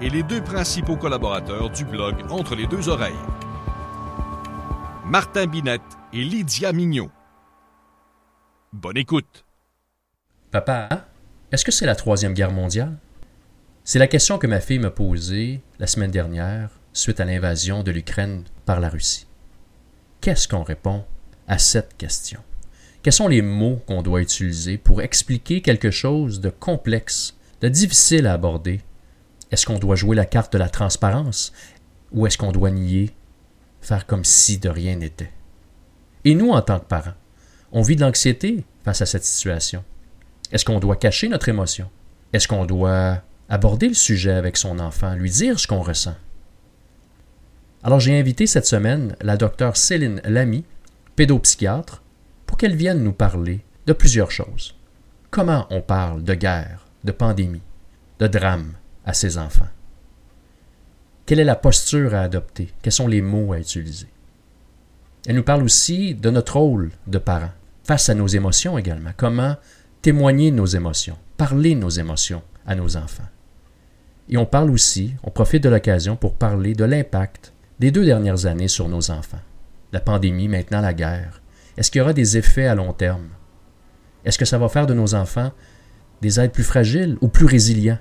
et 0.00 0.10
les 0.10 0.22
deux 0.22 0.42
principaux 0.42 0.96
collaborateurs 0.96 1.70
du 1.70 1.84
blog 1.84 2.16
Entre 2.30 2.54
les 2.54 2.66
deux 2.66 2.88
oreilles. 2.88 3.14
Martin 5.04 5.46
Binette 5.46 5.80
et 6.12 6.22
Lydia 6.22 6.72
Mignot. 6.72 7.10
Bonne 8.72 8.96
écoute. 8.96 9.44
Papa, 10.50 10.88
est-ce 11.50 11.64
que 11.64 11.72
c'est 11.72 11.86
la 11.86 11.94
Troisième 11.94 12.34
Guerre 12.34 12.52
mondiale? 12.52 12.98
C'est 13.84 13.98
la 13.98 14.08
question 14.08 14.38
que 14.38 14.46
ma 14.46 14.60
fille 14.60 14.80
m'a 14.80 14.90
posée 14.90 15.60
la 15.78 15.86
semaine 15.86 16.10
dernière 16.10 16.70
suite 16.92 17.20
à 17.20 17.24
l'invasion 17.24 17.82
de 17.82 17.92
l'Ukraine 17.92 18.44
par 18.64 18.80
la 18.80 18.88
Russie. 18.88 19.26
Qu'est-ce 20.20 20.48
qu'on 20.48 20.64
répond 20.64 21.04
à 21.46 21.58
cette 21.58 21.96
question? 21.96 22.40
Quels 23.02 23.12
sont 23.12 23.28
les 23.28 23.42
mots 23.42 23.80
qu'on 23.86 24.02
doit 24.02 24.22
utiliser 24.22 24.76
pour 24.76 25.02
expliquer 25.02 25.62
quelque 25.62 25.92
chose 25.92 26.40
de 26.40 26.50
complexe, 26.50 27.36
de 27.60 27.68
difficile 27.68 28.26
à 28.26 28.32
aborder 28.32 28.80
est-ce 29.50 29.66
qu'on 29.66 29.78
doit 29.78 29.96
jouer 29.96 30.16
la 30.16 30.26
carte 30.26 30.52
de 30.52 30.58
la 30.58 30.68
transparence 30.68 31.52
ou 32.12 32.26
est-ce 32.26 32.38
qu'on 32.38 32.52
doit 32.52 32.70
nier, 32.70 33.14
faire 33.80 34.06
comme 34.06 34.24
si 34.24 34.58
de 34.58 34.68
rien 34.68 34.96
n'était? 34.96 35.32
Et 36.24 36.34
nous, 36.34 36.50
en 36.50 36.62
tant 36.62 36.80
que 36.80 36.86
parents, 36.86 37.14
on 37.72 37.82
vit 37.82 37.96
de 37.96 38.00
l'anxiété 38.00 38.64
face 38.84 39.02
à 39.02 39.06
cette 39.06 39.24
situation. 39.24 39.84
Est-ce 40.50 40.64
qu'on 40.64 40.80
doit 40.80 40.96
cacher 40.96 41.28
notre 41.28 41.48
émotion? 41.48 41.90
Est-ce 42.32 42.48
qu'on 42.48 42.64
doit 42.64 43.22
aborder 43.48 43.88
le 43.88 43.94
sujet 43.94 44.32
avec 44.32 44.56
son 44.56 44.78
enfant, 44.78 45.14
lui 45.14 45.30
dire 45.30 45.58
ce 45.58 45.66
qu'on 45.66 45.82
ressent? 45.82 46.16
Alors 47.82 48.00
j'ai 48.00 48.18
invité 48.18 48.46
cette 48.46 48.66
semaine 48.66 49.14
la 49.20 49.36
docteure 49.36 49.76
Céline 49.76 50.20
Lamy, 50.24 50.64
pédopsychiatre, 51.14 52.02
pour 52.46 52.58
qu'elle 52.58 52.74
vienne 52.74 53.02
nous 53.02 53.12
parler 53.12 53.60
de 53.86 53.92
plusieurs 53.92 54.30
choses. 54.30 54.74
Comment 55.30 55.66
on 55.70 55.80
parle 55.80 56.24
de 56.24 56.34
guerre, 56.34 56.86
de 57.04 57.12
pandémie, 57.12 57.62
de 58.18 58.26
drame, 58.26 58.72
à 59.06 59.14
ses 59.14 59.38
enfants? 59.38 59.68
Quelle 61.24 61.40
est 61.40 61.44
la 61.44 61.56
posture 61.56 62.14
à 62.14 62.20
adopter? 62.20 62.72
Quels 62.82 62.92
sont 62.92 63.08
les 63.08 63.22
mots 63.22 63.52
à 63.52 63.58
utiliser? 63.58 64.08
Elle 65.26 65.36
nous 65.36 65.42
parle 65.42 65.62
aussi 65.62 66.14
de 66.14 66.30
notre 66.30 66.56
rôle 66.56 66.90
de 67.06 67.18
parent, 67.18 67.50
face 67.84 68.08
à 68.08 68.14
nos 68.14 68.28
émotions 68.28 68.78
également. 68.78 69.10
Comment 69.16 69.56
témoigner 70.02 70.52
nos 70.52 70.66
émotions, 70.66 71.18
parler 71.36 71.74
nos 71.74 71.88
émotions 71.88 72.42
à 72.64 72.76
nos 72.76 72.96
enfants. 72.96 73.26
Et 74.28 74.36
on 74.36 74.46
parle 74.46 74.70
aussi, 74.70 75.14
on 75.24 75.30
profite 75.30 75.64
de 75.64 75.68
l'occasion 75.68 76.14
pour 76.14 76.34
parler 76.34 76.74
de 76.74 76.84
l'impact 76.84 77.52
des 77.80 77.90
deux 77.90 78.04
dernières 78.04 78.46
années 78.46 78.68
sur 78.68 78.88
nos 78.88 79.10
enfants. 79.10 79.40
La 79.92 80.00
pandémie, 80.00 80.46
maintenant 80.48 80.80
la 80.80 80.94
guerre. 80.94 81.42
Est-ce 81.76 81.90
qu'il 81.90 81.98
y 81.98 82.02
aura 82.02 82.12
des 82.12 82.36
effets 82.36 82.66
à 82.66 82.74
long 82.74 82.92
terme? 82.92 83.28
Est-ce 84.24 84.38
que 84.38 84.44
ça 84.44 84.58
va 84.58 84.68
faire 84.68 84.86
de 84.86 84.94
nos 84.94 85.14
enfants 85.14 85.52
des 86.22 86.38
êtres 86.40 86.54
plus 86.54 86.64
fragiles 86.64 87.18
ou 87.20 87.28
plus 87.28 87.46
résilients? 87.46 87.98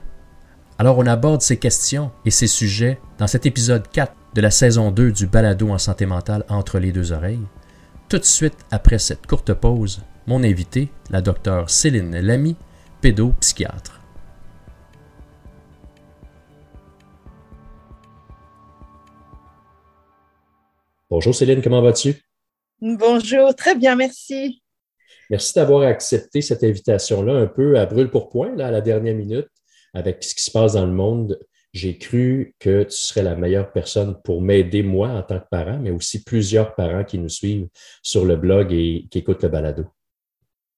Alors 0.78 0.98
on 0.98 1.06
aborde 1.06 1.42
ces 1.42 1.56
questions 1.56 2.12
et 2.26 2.32
ces 2.32 2.48
sujets 2.48 3.00
dans 3.18 3.28
cet 3.28 3.46
épisode 3.46 3.88
4 3.88 4.14
de 4.34 4.42
la 4.42 4.52
saison 4.52 4.92
2 4.92 5.14
du 5.14 5.26
balado 5.26 5.70
en 5.70 5.78
santé 5.78 6.06
mentale 6.06 6.44
entre 6.50 6.80
les 6.80 6.92
deux 6.92 7.14
oreilles. 7.14 7.48
Tout 8.10 8.18
de 8.18 8.26
suite 8.26 8.58
après 8.72 9.00
cette 9.00 9.26
courte 9.26 9.54
pause, 9.54 10.02
mon 10.28 10.44
invité, 10.44 10.90
la 11.10 11.22
docteure 11.22 11.70
Céline 11.70 12.20
Lamy, 12.20 12.58
pédopsychiatre. 13.00 14.02
Bonjour 21.10 21.34
Céline, 21.34 21.62
comment 21.62 21.82
vas-tu? 21.82 22.22
Bonjour, 22.82 23.56
très 23.56 23.76
bien, 23.76 23.96
merci. 23.96 24.62
Merci 25.30 25.54
d'avoir 25.54 25.84
accepté 25.84 26.42
cette 26.42 26.66
invitation-là 26.66 27.34
un 27.34 27.48
peu 27.48 27.80
à 27.80 27.86
brûle 27.86 28.10
pour 28.10 28.28
point, 28.28 28.54
là, 28.58 28.68
à 28.68 28.72
la 28.72 28.82
dernière 28.82 29.16
minute 29.16 29.48
avec 29.96 30.24
ce 30.24 30.36
qui 30.36 30.44
se 30.44 30.52
passe 30.52 30.74
dans 30.74 30.86
le 30.86 30.92
monde, 30.92 31.40
j'ai 31.74 31.98
cru 31.98 32.56
que 32.60 32.84
tu 32.84 32.96
serais 32.96 33.24
la 33.24 33.36
meilleure 33.36 33.72
personne 33.72 34.22
pour 34.24 34.42
m'aider, 34.42 34.84
moi, 34.84 35.10
en 35.10 35.24
tant 35.24 35.40
que 35.40 35.48
parent, 35.50 35.80
mais 35.80 35.92
aussi 35.92 36.24
plusieurs 36.24 36.76
parents 36.76 37.04
qui 37.04 37.18
nous 37.18 37.30
suivent 37.30 37.68
sur 38.04 38.26
le 38.26 38.36
blog 38.36 38.72
et 38.72 39.08
qui 39.10 39.20
écoutent 39.20 39.44
le 39.44 39.50
balado. 39.50 39.86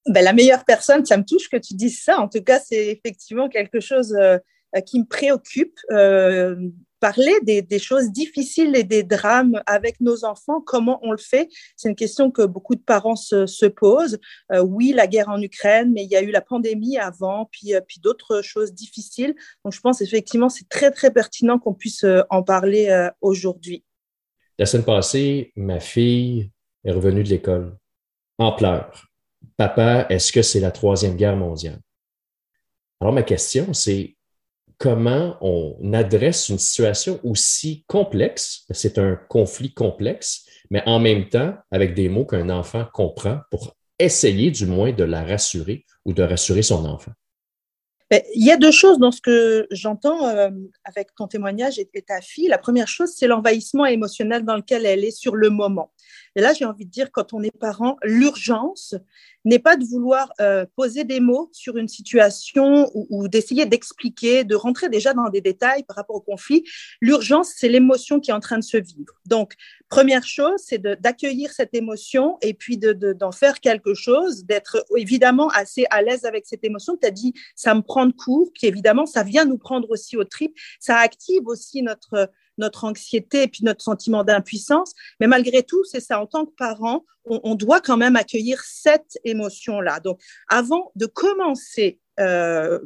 Ben, 0.08 0.24
la 0.24 0.34
meilleure 0.34 0.66
personne, 0.66 1.06
ça 1.06 1.18
me 1.18 1.24
touche 1.24 1.50
que 1.50 1.58
tu 1.58 1.74
dises 1.74 2.02
ça. 2.02 2.20
En 2.20 2.30
tout 2.30 2.42
cas, 2.42 2.60
c'est 2.60 2.88
effectivement 2.88 3.50
quelque 3.50 3.80
chose 3.80 4.16
euh, 4.16 4.40
qui 4.86 5.00
me 5.00 5.06
préoccupe. 5.06 5.78
Euh, 5.92 6.56
parler 7.00 7.34
des, 7.44 7.80
choses 7.80 8.12
difficiles 8.12 8.76
et 8.76 8.84
des 8.84 9.04
drames 9.04 9.62
avec 9.66 10.02
nos 10.02 10.26
enfants, 10.26 10.62
comment 10.62 11.00
on 11.04 11.12
le 11.12 11.18
fait? 11.18 11.50
C'est 11.76 11.90
une 11.90 11.96
question 11.96 12.32
que 12.32 12.44
beaucoup 12.44 12.76
de 12.76 12.82
parents 12.82 13.16
se, 13.16 13.66
posent. 13.68 14.20
Euh, 14.52 14.62
oui, 14.62 14.94
la 14.94 15.08
guerre 15.08 15.30
en 15.30 15.42
Ukraine, 15.42 15.92
mais 15.94 16.04
il 16.04 16.10
y 16.10 16.16
a 16.16 16.22
eu 16.22 16.32
la 16.32 16.42
pandémie 16.42 16.98
avant, 16.98 17.48
puis, 17.52 17.76
euh, 17.76 17.82
d'autres 18.02 18.42
choses 18.42 18.74
difficiles. 18.74 19.36
Donc, 19.64 19.74
je 19.74 19.82
pense 19.82 20.02
effectivement 20.02 20.50
c'est 20.50 20.70
très, 20.70 20.92
très 20.92 21.12
pertinent 21.12 21.58
qu'on 21.58 21.74
puisse 21.74 22.04
euh, 22.04 22.22
en 22.30 22.44
parler 22.44 23.08
aujourd'hui. 23.22 23.84
La 24.60 24.66
semaine 24.66 24.86
passée, 24.86 25.52
ma 25.56 25.80
fille 25.80 26.52
est 26.84 26.92
revenue 26.92 27.24
de 27.24 27.30
l'école 27.30 27.78
en 28.38 28.54
pleurs. 28.54 29.08
Papa, 29.56 30.06
est-ce 30.10 30.32
que 30.32 30.42
c'est 30.42 30.60
la 30.60 30.72
troisième 30.72 31.16
guerre 31.16 31.36
mondiale? 31.36 31.80
Alors, 33.00 33.14
ma 33.14 33.24
question, 33.24 33.74
c'est 33.74 34.17
comment 34.78 35.38
on 35.42 35.94
adresse 35.94 36.50
une 36.50 36.60
situation 36.60 37.20
aussi 37.24 37.84
complexe, 37.88 38.66
c'est 38.72 38.98
un 38.98 39.16
conflit 39.16 39.74
complexe, 39.74 40.46
mais 40.70 40.84
en 40.86 41.00
même 41.00 41.30
temps 41.30 41.56
avec 41.72 41.94
des 41.94 42.10
mots 42.10 42.26
qu'un 42.26 42.50
enfant 42.50 42.86
comprend 42.94 43.40
pour 43.52 43.76
essayer 44.00 44.52
du 44.52 44.66
moins 44.66 44.92
de 44.92 45.04
la 45.04 45.24
rassurer 45.24 45.86
ou 46.06 46.14
de 46.14 46.24
rassurer 46.24 46.62
son 46.62 46.86
enfant. 46.86 47.12
Ben, 48.10 48.22
il 48.34 48.46
y 48.46 48.52
a 48.52 48.58
deux 48.58 48.72
choses 48.72 49.00
dans 49.00 49.12
ce 49.12 49.20
que 49.20 49.68
j'entends 49.70 50.30
euh, 50.30 50.50
avec 50.86 51.14
ton 51.16 51.28
témoignage 51.28 51.78
et, 51.78 51.90
ta 52.02 52.22
fille. 52.22 52.48
La 52.48 52.58
première 52.58 52.88
chose, 52.88 53.12
c'est 53.14 53.28
l'envahissement 53.28 53.86
émotionnel 53.86 54.46
dans 54.46 54.56
lequel 54.56 54.86
elle 54.86 55.04
est 55.04 55.12
sur 55.12 55.36
le 55.36 55.50
moment. 55.50 55.92
Et 56.36 56.42
là, 56.42 56.54
j'ai 56.54 56.66
envie 56.66 56.86
de 56.86 56.92
dire, 56.92 57.12
quand 57.12 57.34
on 57.34 57.42
est 57.42 57.56
parent, 57.58 57.98
l'urgence 58.04 58.96
n'est 59.46 59.60
pas 59.60 59.78
de 59.78 59.86
vouloir 59.86 60.32
euh, 60.42 60.66
poser 60.76 61.04
des 61.04 61.20
mots 61.20 61.50
sur 61.54 61.78
une 61.78 61.88
situation 61.88 62.92
ou, 62.94 63.28
d'essayer 63.28 63.66
d'expliquer, 63.66 64.44
de 64.44 64.56
rentrer 64.56 64.90
déjà 64.90 65.14
dans 65.14 65.30
des 65.30 65.42
détails 65.42 65.84
par 65.84 65.96
rapport 65.96 66.18
au 66.18 66.22
conflit. 66.22 66.64
L'urgence, 67.02 67.54
c'est 67.56 67.70
l'émotion 67.70 68.20
qui 68.20 68.32
est 68.32 68.34
en 68.34 68.42
train 68.42 68.58
de 68.58 68.64
se 68.64 68.78
vivre. 68.78 69.14
Donc, 69.26 69.54
première 69.90 70.26
chose, 70.26 70.62
c'est 70.66 70.82
d'accueillir 70.82 71.52
cette 71.52 71.74
émotion 71.74 72.38
et 72.42 72.54
puis 72.54 72.78
d'en 72.78 73.32
faire 73.32 73.62
quelque 73.62 73.94
chose, 73.94 74.44
d'être 74.46 74.86
évidemment 74.98 75.48
assez 75.50 75.86
à 75.92 76.02
l'aise 76.02 76.26
avec 76.26 76.46
cette 76.46 76.66
émotion. 76.66 76.98
Tu 76.98 77.08
as 77.08 77.12
dit, 77.12 77.34
ça 77.56 77.74
me 77.74 77.82
prend 77.82 78.06
de 78.06 78.12
court, 78.14 78.52
puis 78.54 78.68
évidemment, 78.68 79.06
ça 79.06 79.24
vient 79.24 79.46
nous 79.46 79.58
prendre 79.58 79.90
aussi 79.90 80.18
au 80.18 80.26
trip. 80.26 80.54
Ça 80.80 80.98
active 80.98 81.48
aussi 81.48 81.82
notre 81.82 82.30
notre 82.58 82.86
anxiété 82.86 83.44
et 83.44 83.48
puis 83.48 83.64
notre 83.64 83.84
sentiment 83.84 84.24
d'impuissance. 84.24 84.94
Mais 85.20 85.28
malgré 85.28 85.64
tout, 85.64 85.84
c'est 85.86 86.00
ça, 86.00 86.22
en 86.22 86.26
tant 86.26 86.46
que 86.46 86.54
parent, 86.58 87.06
on, 87.30 87.56
doit 87.56 87.82
quand 87.82 87.98
même 87.98 88.16
accueillir 88.16 88.62
cette 88.64 89.18
émotion-là. 89.26 90.00
Donc, 90.00 90.22
avant 90.48 90.92
de 90.96 91.06
commencer 91.06 92.00
euh, 92.20 92.80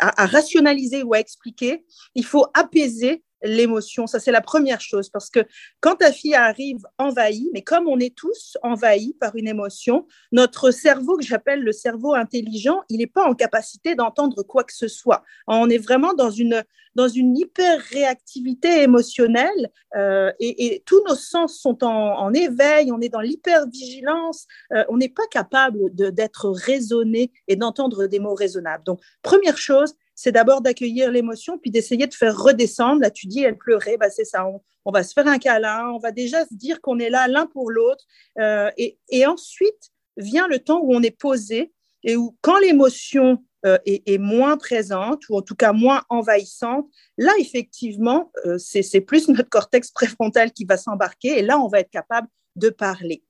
à, 0.00 0.26
rationaliser 0.26 1.02
ou 1.02 1.14
à 1.14 1.20
expliquer, 1.20 1.84
il 2.14 2.24
faut 2.24 2.46
apaiser 2.54 3.22
l'émotion. 3.44 4.06
Ça, 4.06 4.18
c'est 4.18 4.32
la 4.32 4.40
première 4.40 4.80
chose. 4.80 5.08
Parce 5.10 5.30
que 5.30 5.40
quand 5.80 5.96
ta 5.96 6.12
fille 6.12 6.34
arrive 6.34 6.82
envahie, 6.98 7.50
mais 7.52 7.62
comme 7.62 7.86
on 7.88 7.98
est 7.98 8.14
tous 8.14 8.56
envahis 8.62 9.14
par 9.20 9.36
une 9.36 9.48
émotion, 9.48 10.06
notre 10.32 10.70
cerveau, 10.70 11.16
que 11.16 11.24
j'appelle 11.24 11.62
le 11.62 11.72
cerveau 11.72 12.14
intelligent, 12.14 12.82
il 12.88 12.98
n'est 12.98 13.06
pas 13.06 13.24
en 13.24 13.34
capacité 13.34 13.94
d'entendre 13.94 14.42
quoi 14.42 14.64
que 14.64 14.74
ce 14.74 14.88
soit. 14.88 15.22
On 15.46 15.68
est 15.70 15.78
vraiment 15.78 16.14
dans 16.14 16.30
une, 16.30 16.64
dans 16.94 17.08
une 17.08 17.36
hyper-réactivité 17.36 18.82
émotionnelle 18.82 19.70
euh, 19.96 20.32
et, 20.40 20.82
tous 20.86 21.02
nos 21.08 21.14
sens 21.14 21.58
sont 21.58 21.84
en, 21.84 22.32
éveil, 22.32 22.90
on 22.92 23.00
est 23.00 23.08
dans 23.08 23.20
l'hyper-vigilance, 23.20 24.46
euh, 24.72 24.84
on 24.88 24.96
n'est 24.96 25.08
pas 25.08 25.26
capable 25.30 25.78
d'être 25.94 26.50
raisonné 26.50 27.32
et 27.48 27.56
d'entendre 27.56 28.06
des 28.06 28.18
mots 28.18 28.34
raisonnables. 28.34 28.84
Donc, 28.84 29.00
première 29.22 29.58
chose, 29.58 29.94
c'est 30.14 30.32
d'abord 30.32 30.60
d'accueillir 30.60 31.10
l'émotion, 31.10 31.58
puis 31.58 31.70
d'essayer 31.70 32.06
de 32.06 32.14
faire 32.14 32.36
redescendre. 32.36 33.00
Là, 33.00 33.10
tu 33.10 33.26
dis, 33.26 33.42
elle 33.42 33.56
pleurait, 33.56 33.96
bah, 33.96 34.10
c'est 34.10 34.24
ça, 34.24 34.46
on, 34.84 34.90
va 34.90 35.02
se 35.02 35.12
faire 35.12 35.26
un 35.26 35.38
câlin, 35.38 35.90
on 35.94 35.98
va 35.98 36.12
déjà 36.12 36.44
se 36.44 36.54
dire 36.54 36.80
qu'on 36.80 36.98
est 36.98 37.10
là 37.10 37.26
l'un 37.28 37.46
pour 37.46 37.70
l'autre. 37.70 38.04
Euh, 38.38 38.70
et, 38.76 39.26
ensuite 39.26 39.90
vient 40.16 40.46
le 40.46 40.60
temps 40.60 40.80
où 40.80 40.94
on 40.94 41.02
est 41.02 41.18
posé 41.18 41.72
et 42.04 42.16
où, 42.16 42.36
quand 42.40 42.58
l'émotion 42.58 43.42
euh, 43.66 43.78
est, 43.86 44.18
moins 44.18 44.56
présente 44.56 45.28
ou 45.28 45.36
en 45.36 45.42
tout 45.42 45.56
cas 45.56 45.72
moins 45.72 46.04
envahissante, 46.08 46.86
là, 47.18 47.32
effectivement, 47.38 48.30
euh, 48.46 48.58
c'est 48.58 49.00
plus 49.00 49.28
notre 49.28 49.48
cortex 49.48 49.90
préfrontal 49.90 50.52
qui 50.52 50.64
va 50.64 50.76
s'embarquer 50.76 51.38
et 51.38 51.42
là, 51.42 51.58
on 51.58 51.68
va 51.68 51.80
être 51.80 51.90
capable 51.90 52.28
de 52.56 52.68
parler. 52.68 53.24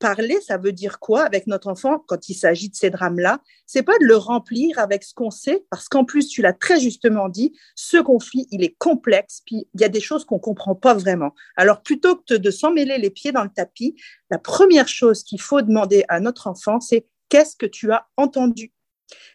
Parler, 0.00 0.40
ça 0.40 0.56
veut 0.56 0.72
dire 0.72 0.98
quoi 0.98 1.24
avec 1.24 1.46
notre 1.46 1.68
enfant 1.68 1.98
quand 1.98 2.30
il 2.30 2.34
s'agit 2.34 2.70
de 2.70 2.74
ces 2.74 2.88
drames-là? 2.88 3.42
C'est 3.66 3.82
pas 3.82 3.98
de 3.98 4.06
le 4.06 4.16
remplir 4.16 4.78
avec 4.78 5.04
ce 5.04 5.12
qu'on 5.12 5.30
sait, 5.30 5.66
parce 5.68 5.90
qu'en 5.90 6.06
plus, 6.06 6.26
tu 6.26 6.40
l'as 6.40 6.54
très 6.54 6.80
justement 6.80 7.28
dit, 7.28 7.52
ce 7.74 7.98
conflit, 7.98 8.48
il 8.50 8.64
est 8.64 8.74
complexe, 8.78 9.42
puis 9.44 9.68
il 9.74 9.80
y 9.82 9.84
a 9.84 9.90
des 9.90 10.00
choses 10.00 10.24
qu'on 10.24 10.38
comprend 10.38 10.74
pas 10.74 10.94
vraiment. 10.94 11.34
Alors, 11.54 11.82
plutôt 11.82 12.16
que 12.16 12.32
de 12.32 12.50
s'en 12.50 12.72
mêler 12.72 12.96
les 12.96 13.10
pieds 13.10 13.30
dans 13.30 13.44
le 13.44 13.50
tapis, 13.50 13.94
la 14.30 14.38
première 14.38 14.88
chose 14.88 15.22
qu'il 15.22 15.40
faut 15.40 15.60
demander 15.60 16.02
à 16.08 16.18
notre 16.18 16.46
enfant, 16.46 16.80
c'est 16.80 17.04
qu'est-ce 17.28 17.54
que 17.54 17.66
tu 17.66 17.92
as 17.92 18.08
entendu? 18.16 18.72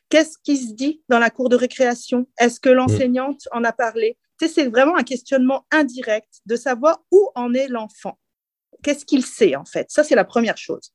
Qu'est-ce 0.10 0.40
qui 0.44 0.58
se 0.58 0.74
dit 0.74 1.04
dans 1.10 1.20
la 1.20 1.30
cour 1.30 1.50
de 1.50 1.56
récréation? 1.56 2.26
Est-ce 2.40 2.60
que 2.60 2.70
l'enseignante 2.70 3.48
en 3.52 3.64
a 3.64 3.72
parlé? 3.72 4.18
C'est 4.40 4.68
vraiment 4.68 4.98
un 4.98 5.04
questionnement 5.04 5.68
indirect 5.72 6.42
de 6.48 6.56
savoir 6.56 7.04
où 7.12 7.30
en 7.36 7.54
est 7.54 7.68
l'enfant. 7.68 8.18
Qu'est-ce 8.86 9.04
qu'il 9.04 9.26
sait 9.26 9.56
en 9.56 9.66
fait? 9.66 9.88
Ça, 9.90 10.04
c'est 10.04 10.14
la 10.14 10.26
première 10.26 10.58
chose. 10.58 10.94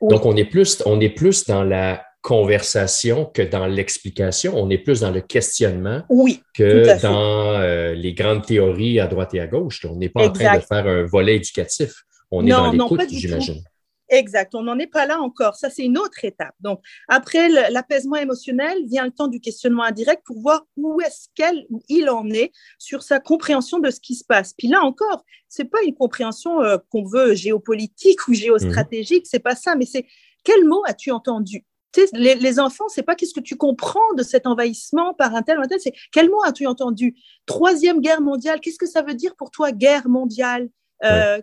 Donc, 0.00 0.24
on 0.24 0.34
est, 0.36 0.46
plus, 0.46 0.82
on 0.86 1.00
est 1.00 1.10
plus 1.10 1.44
dans 1.44 1.62
la 1.62 2.02
conversation 2.22 3.26
que 3.26 3.42
dans 3.42 3.66
l'explication. 3.66 4.54
On 4.56 4.70
est 4.70 4.78
plus 4.78 5.00
dans 5.00 5.10
le 5.10 5.20
questionnement 5.20 6.02
oui, 6.08 6.42
que 6.54 6.98
dans 7.02 7.60
euh, 7.60 7.92
les 7.92 8.14
grandes 8.14 8.46
théories 8.46 9.00
à 9.00 9.06
droite 9.06 9.34
et 9.34 9.40
à 9.40 9.46
gauche. 9.46 9.84
On 9.84 9.96
n'est 9.96 10.08
pas 10.08 10.28
en 10.28 10.32
train 10.32 10.56
de 10.56 10.62
faire 10.62 10.86
un 10.86 11.04
volet 11.04 11.36
éducatif. 11.36 11.92
On 12.30 12.46
est 12.46 12.48
dans 12.48 12.72
l'écoute, 12.72 13.02
j'imagine. 13.10 13.62
Exact, 14.10 14.54
on 14.54 14.62
n'en 14.62 14.78
est 14.78 14.86
pas 14.86 15.06
là 15.06 15.20
encore. 15.20 15.54
Ça, 15.56 15.70
c'est 15.70 15.82
une 15.82 15.96
autre 15.96 16.24
étape. 16.24 16.54
Donc, 16.60 16.80
après 17.08 17.48
l'apaisement 17.70 18.16
émotionnel, 18.16 18.84
vient 18.86 19.04
le 19.04 19.10
temps 19.10 19.28
du 19.28 19.40
questionnement 19.40 19.82
indirect 19.82 20.22
pour 20.26 20.40
voir 20.40 20.66
où 20.76 21.00
est-ce 21.00 21.28
qu'il 21.34 22.10
en 22.10 22.28
est 22.30 22.52
sur 22.78 23.02
sa 23.02 23.18
compréhension 23.18 23.78
de 23.78 23.90
ce 23.90 24.00
qui 24.00 24.14
se 24.14 24.24
passe. 24.24 24.52
Puis 24.52 24.68
là 24.68 24.82
encore, 24.82 25.24
c'est 25.48 25.64
pas 25.64 25.82
une 25.86 25.94
compréhension 25.94 26.60
euh, 26.60 26.76
qu'on 26.90 27.04
veut 27.04 27.34
géopolitique 27.34 28.28
ou 28.28 28.34
géostratégique, 28.34 29.26
c'est 29.26 29.38
pas 29.38 29.54
ça, 29.54 29.74
mais 29.74 29.86
c'est 29.86 30.06
quel 30.42 30.64
mot 30.66 30.82
as-tu 30.86 31.10
entendu? 31.10 31.64
Les, 32.12 32.34
les, 32.34 32.58
enfants, 32.58 32.88
c'est 32.88 33.04
pas 33.04 33.14
qu'est-ce 33.14 33.32
que 33.32 33.40
tu 33.40 33.56
comprends 33.56 34.14
de 34.16 34.24
cet 34.24 34.48
envahissement 34.48 35.14
par 35.14 35.32
un 35.36 35.42
tel 35.42 35.58
ou 35.58 35.62
un 35.62 35.68
tel, 35.68 35.80
c'est 35.80 35.94
quel 36.12 36.28
mot 36.28 36.42
as-tu 36.44 36.66
entendu? 36.66 37.14
Troisième 37.46 38.00
guerre 38.00 38.20
mondiale, 38.20 38.60
qu'est-ce 38.60 38.78
que 38.78 38.86
ça 38.86 39.02
veut 39.02 39.14
dire 39.14 39.36
pour 39.36 39.52
toi, 39.52 39.70
guerre 39.70 40.08
mondiale? 40.08 40.68
Euh, 41.04 41.40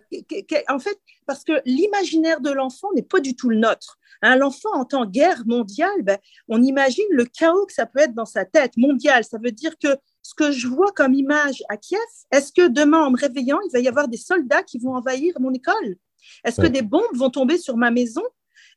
en 0.68 0.78
fait, 0.78 0.98
parce 1.26 1.44
que 1.44 1.60
l'imaginaire 1.64 2.40
de 2.40 2.50
l'enfant 2.50 2.88
n'est 2.94 3.02
pas 3.02 3.20
du 3.20 3.36
tout 3.36 3.48
le 3.48 3.56
nôtre. 3.56 3.98
Hein, 4.22 4.36
l'enfant 4.36 4.70
entend 4.74 5.04
guerre 5.04 5.42
mondiale, 5.46 6.02
ben, 6.02 6.18
on 6.48 6.62
imagine 6.62 7.04
le 7.10 7.24
chaos 7.24 7.66
que 7.66 7.72
ça 7.72 7.86
peut 7.86 8.00
être 8.00 8.14
dans 8.14 8.24
sa 8.24 8.44
tête 8.44 8.76
mondiale. 8.76 9.24
Ça 9.24 9.38
veut 9.38 9.50
dire 9.50 9.76
que 9.78 9.96
ce 10.22 10.34
que 10.34 10.52
je 10.52 10.68
vois 10.68 10.92
comme 10.92 11.14
image 11.14 11.62
à 11.68 11.76
Kiev, 11.76 12.00
est-ce 12.30 12.52
que 12.52 12.68
demain, 12.68 13.04
en 13.04 13.10
me 13.10 13.18
réveillant, 13.18 13.58
il 13.66 13.72
va 13.72 13.80
y 13.80 13.88
avoir 13.88 14.08
des 14.08 14.16
soldats 14.16 14.62
qui 14.62 14.78
vont 14.78 14.94
envahir 14.94 15.34
mon 15.40 15.52
école? 15.52 15.96
Est-ce 16.44 16.60
que 16.60 16.66
des 16.68 16.82
bombes 16.82 17.14
vont 17.14 17.30
tomber 17.30 17.58
sur 17.58 17.76
ma 17.76 17.90
maison? 17.90 18.22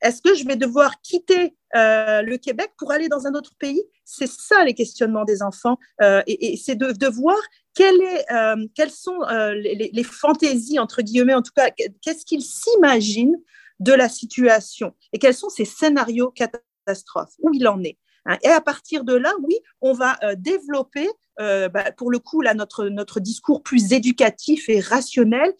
Est-ce 0.01 0.21
que 0.21 0.35
je 0.35 0.45
vais 0.45 0.55
devoir 0.55 1.01
quitter 1.01 1.55
euh, 1.75 2.21
le 2.21 2.37
Québec 2.37 2.71
pour 2.77 2.91
aller 2.91 3.09
dans 3.09 3.27
un 3.27 3.33
autre 3.33 3.53
pays? 3.57 3.83
C'est 4.03 4.29
ça 4.29 4.63
les 4.63 4.73
questionnements 4.73 5.25
des 5.25 5.41
enfants. 5.41 5.77
Euh, 6.01 6.21
et, 6.27 6.57
c'est 6.57 6.75
de, 6.75 7.07
voir 7.07 7.37
euh, 7.79 8.67
quelles 8.75 8.91
sont 8.91 9.19
les, 9.53 10.03
fantaisies, 10.03 10.79
entre 10.79 11.01
guillemets, 11.01 11.33
en 11.33 11.41
tout 11.41 11.53
cas, 11.55 11.69
qu'est-ce 12.01 12.25
qu'ils 12.25 12.43
s'imaginent 12.43 13.37
de 13.79 13.93
la 13.93 14.07
situation 14.07 14.93
et 15.11 15.19
quels 15.19 15.33
sont 15.33 15.49
ces 15.49 15.65
scénarios 15.65 16.31
catastrophes, 16.31 17.33
où 17.39 17.51
il 17.53 17.67
en 17.67 17.83
est. 17.83 17.97
Hein? 18.25 18.37
Et 18.43 18.47
à 18.47 18.61
partir 18.61 19.03
de 19.03 19.13
là, 19.13 19.33
oui, 19.43 19.55
on 19.81 19.93
va 19.93 20.17
développer, 20.37 21.09
bah, 21.37 21.91
pour 21.97 22.11
le 22.11 22.19
coup, 22.19 22.41
là, 22.41 22.53
notre, 22.53 22.85
notre 22.85 23.19
discours 23.19 23.63
plus 23.63 23.91
éducatif 23.91 24.69
et 24.69 24.79
rationnel. 24.79 25.53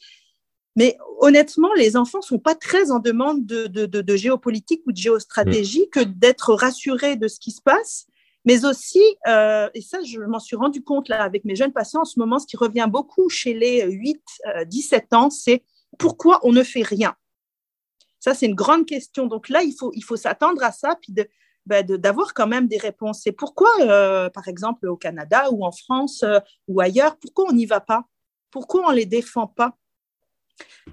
Mais 0.76 0.98
honnêtement, 1.20 1.74
les 1.76 1.96
enfants 1.96 2.22
sont 2.22 2.40
pas 2.40 2.56
très 2.56 2.92
en 2.92 3.00
demande 3.00 3.46
de, 3.46 3.68
de, 3.68 3.86
de, 3.86 4.16
géopolitique 4.16 4.82
ou 4.86 4.92
de 4.92 4.98
géostratégie 4.98 5.84
mmh. 5.84 5.90
que 5.90 6.00
d'être 6.02 6.54
rassurés 6.54 7.16
de 7.16 7.28
ce 7.28 7.40
qui 7.40 7.52
se 7.52 7.62
passe 7.62 8.08
mais 8.46 8.64
aussi, 8.64 9.02
euh, 9.28 9.70
et 9.74 9.82
ça, 9.82 9.98
je 10.04 10.20
m'en 10.20 10.40
suis 10.40 10.56
rendu 10.56 10.84
compte 10.84 11.10
là 11.10 11.24
avec 11.24 11.46
mes 11.46 11.56
jeunes 11.56 11.74
patients 11.74 12.02
en 12.02 12.06
ce 12.06 12.20
moment, 12.20 12.38
ce 12.38 12.46
qui 12.46 12.58
revient 12.58 12.88
beaucoup 12.88 13.28
chez 13.28 13.56
les 13.56 13.84
8-17 13.84 14.20
euh, 14.46 15.18
ans, 15.18 15.30
c'est 15.32 15.64
pourquoi 15.98 16.40
on 16.44 16.52
ne 16.52 16.64
fait 16.64 16.84
rien? 16.84 17.16
Ça, 18.20 18.36
c'est 18.36 18.46
une 18.46 18.56
grande 18.56 18.86
question. 18.86 19.26
Donc 19.26 19.50
là, 19.50 19.64
il 19.64 19.74
faut, 19.74 19.92
il 19.96 20.04
faut 20.04 20.16
s'attendre 20.16 20.64
à 20.64 20.72
ça, 20.72 20.96
puis 21.02 21.14
bah, 21.66 21.82
d'avoir 21.82 22.36
quand 22.36 22.46
même 22.46 22.68
des 22.68 22.78
réponses. 22.78 23.22
C'est 23.24 23.32
pourquoi, 23.32 23.70
euh, 23.82 24.30
par 24.30 24.48
exemple, 24.48 24.88
au 24.88 24.96
Canada 24.96 25.50
ou 25.52 25.66
en 25.66 25.72
France 25.72 26.24
ou 26.68 26.82
ailleurs, 26.82 27.18
pourquoi 27.18 27.46
on 27.50 27.54
n'y 27.54 27.66
va 27.66 27.80
pas? 27.80 28.06
Pourquoi 28.52 28.88
on 28.88 28.92
ne 28.92 28.98
les 28.98 29.06
défend 29.08 29.48
pas? 29.48 29.76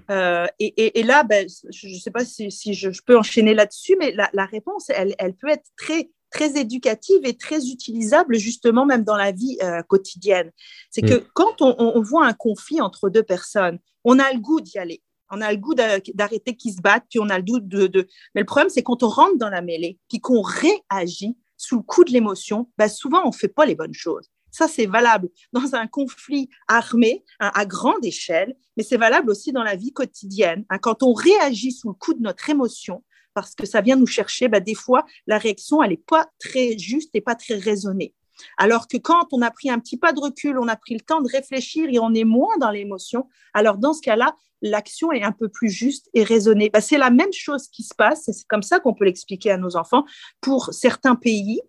Et, 0.09 0.99
et, 0.99 1.03
là, 1.03 1.23
ben, 1.23 1.47
je 1.71 1.87
ne 1.87 1.99
sais 1.99 2.11
pas 2.11 2.25
si, 2.25 2.51
si 2.51 2.73
je, 2.73 2.89
peux 3.05 3.17
enchaîner 3.17 3.53
là-dessus, 3.53 3.95
mais 3.99 4.11
la, 4.11 4.29
la 4.33 4.45
réponse, 4.45 4.89
elle, 4.89 5.15
elle, 5.17 5.35
peut 5.35 5.49
être 5.49 5.69
très 5.77 6.09
très 6.33 6.59
éducative 6.59 7.21
et 7.23 7.37
très 7.37 7.67
utilisable 7.67 8.35
justement 8.37 8.85
même 8.85 9.03
dans 9.03 9.15
la 9.15 9.31
vie 9.31 9.57
euh, 9.63 9.81
quotidienne. 9.83 10.51
C'est 10.89 11.01
que 11.01 11.13
mm. 11.13 11.27
quand 11.33 11.61
on, 11.61 12.01
voit 12.01 12.25
un 12.25 12.33
conflit 12.33 12.81
entre 12.81 13.09
deux 13.09 13.23
personnes, 13.23 13.79
on 14.03 14.19
a 14.19 14.33
le 14.33 14.39
goût 14.39 14.59
d'y 14.59 14.77
aller. 14.77 15.01
On 15.29 15.41
a 15.41 15.51
le 15.51 15.57
goût 15.57 15.73
d'arrêter 15.73 16.55
qu'ils 16.55 16.73
se 16.73 16.81
battent, 16.81 17.05
puis 17.09 17.19
on 17.19 17.29
a 17.29 17.37
le 17.37 17.43
goût 17.43 17.59
de, 17.59 18.07
Mais 18.35 18.41
le 18.41 18.45
problème, 18.45 18.69
c'est 18.69 18.83
quand 18.83 19.01
on 19.03 19.07
rentre 19.07 19.37
dans 19.37 19.49
la 19.49 19.61
mêlée, 19.61 19.97
puis 20.09 20.19
qu'on 20.19 20.41
réagit 20.41 21.37
sous 21.57 21.77
le 21.77 21.83
coup 21.83 22.03
de 22.03 22.11
l'émotion, 22.11 22.69
bah 22.77 22.89
souvent, 22.89 23.21
on 23.23 23.29
ne 23.29 23.33
fait 23.33 23.47
pas 23.47 23.65
les 23.65 23.73
bonnes 23.73 23.93
choses. 23.93 24.29
Ça, 24.53 24.67
c'est 24.67 24.85
valable 24.85 25.29
dans 25.51 25.73
un 25.73 25.87
conflit 25.87 26.47
armé 26.67 27.25
hein, 27.39 27.51
à 27.55 27.65
grande 27.65 28.05
échelle, 28.05 28.55
mais 28.77 28.83
c'est 28.83 28.97
valable 28.97 29.31
aussi 29.31 29.51
dans 29.51 29.63
la 29.63 29.75
vie 29.75 29.91
quotidienne. 29.91 30.63
Hein. 30.69 30.77
quand 30.77 31.01
on 31.03 31.13
réagit 31.13 31.71
sous 31.71 31.89
le 31.89 31.95
coup 31.95 32.13
de 32.13 32.21
notre 32.21 32.49
émotion, 32.49 33.03
parce 33.33 33.55
que 33.55 33.65
ça 33.65 33.81
vient 33.81 33.95
nous 33.95 34.05
chercher, 34.05 34.47
bah, 34.47 34.59
des 34.59 34.75
fois, 34.75 35.05
la 35.25 35.39
réaction, 35.39 35.81
elle 35.81 35.89
n'est 35.89 35.97
pas 35.97 36.27
très 36.39 36.77
juste 36.77 37.09
et 37.15 37.21
pas 37.21 37.33
très 37.33 37.55
raisonnée. 37.55 38.13
Alors 38.57 38.87
que 38.87 38.97
quand 38.97 39.27
on 39.31 39.41
a 39.41 39.49
pris 39.49 39.71
un 39.71 39.79
petit 39.79 39.97
pas 39.97 40.13
de 40.13 40.19
recul, 40.19 40.59
on 40.59 40.67
a 40.67 40.75
pris 40.75 40.93
le 40.93 41.01
temps 41.01 41.21
de 41.21 41.29
réfléchir 41.29 41.87
et 41.91 41.99
on 41.99 42.13
est 42.13 42.23
moins 42.23 42.57
dans 42.59 42.71
l'émotion, 42.71 43.27
alors 43.53 43.77
dans 43.77 43.93
ce 43.93 44.01
cas-là, 44.01 44.35
l'action 44.61 45.11
est 45.11 45.23
un 45.23 45.31
peu 45.31 45.49
plus 45.49 45.69
juste 45.69 46.09
et 46.13 46.23
raisonnée. 46.23 46.69
Bah, 46.69 46.81
c'est 46.81 46.97
la 46.97 47.09
même 47.09 47.33
chose 47.33 47.67
qui 47.67 47.83
se 47.83 47.95
passe, 47.95 48.29
et 48.29 48.33
c'est 48.33 48.47
comme 48.47 48.63
ça 48.63 48.79
qu'on 48.79 48.93
peut 48.93 49.05
l'expliquer 49.05 49.51
à 49.51 49.57
nos 49.57 49.75
enfants. 49.75 50.05
Pour 50.41 50.73
certains 50.73 51.15
pays, 51.15 51.61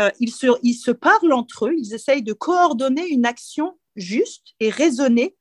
euh, 0.00 0.10
ils, 0.18 0.30
se, 0.30 0.90
parlent 0.90 1.32
entre 1.32 1.66
eux, 1.66 1.74
ils 1.76 1.94
essayent 1.94 2.22
de 2.22 2.32
coordonner 2.32 3.06
une 3.08 3.26
action 3.26 3.78
juste 3.96 4.48
et 4.58 4.70
raisonnée 4.70 5.36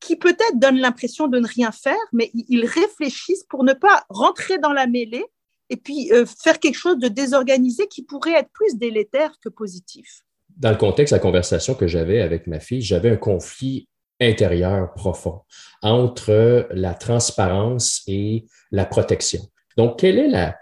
qui 0.00 0.16
peut-être 0.16 0.58
donnent 0.58 0.80
l'impression 0.80 1.28
de 1.28 1.38
ne 1.38 1.46
rien 1.46 1.70
faire, 1.70 1.96
mais 2.12 2.30
ils 2.34 2.66
réfléchissent 2.66 3.44
pour 3.48 3.64
ne 3.64 3.72
pas 3.72 4.04
rentrer 4.08 4.58
dans 4.58 4.72
la 4.72 4.86
mêlée 4.86 5.24
et 5.70 5.76
puis 5.76 6.12
euh, 6.12 6.26
faire 6.26 6.58
quelque 6.58 6.76
chose 6.76 6.98
de 6.98 7.08
désorganisé 7.08 7.86
qui 7.86 8.02
pourrait 8.02 8.34
être 8.34 8.50
plus 8.52 8.76
délétère 8.76 9.32
que 9.40 9.48
positif. 9.48 10.22
Dans 10.56 10.70
le 10.70 10.76
contexte 10.76 11.14
de 11.14 11.16
la 11.16 11.22
conversation 11.22 11.74
que 11.74 11.86
j'avais 11.86 12.20
avec 12.20 12.46
ma 12.46 12.60
fille, 12.60 12.82
j'avais 12.82 13.10
un 13.10 13.16
conflit 13.16 13.88
intérieur 14.20 14.92
profond 14.94 15.40
entre 15.80 16.68
la 16.72 16.94
transparence 16.94 18.02
et 18.06 18.44
la 18.70 18.84
protection. 18.84 19.40
Donc, 19.76 19.98
quelle 19.98 20.18
est 20.18 20.28
la, 20.28 20.58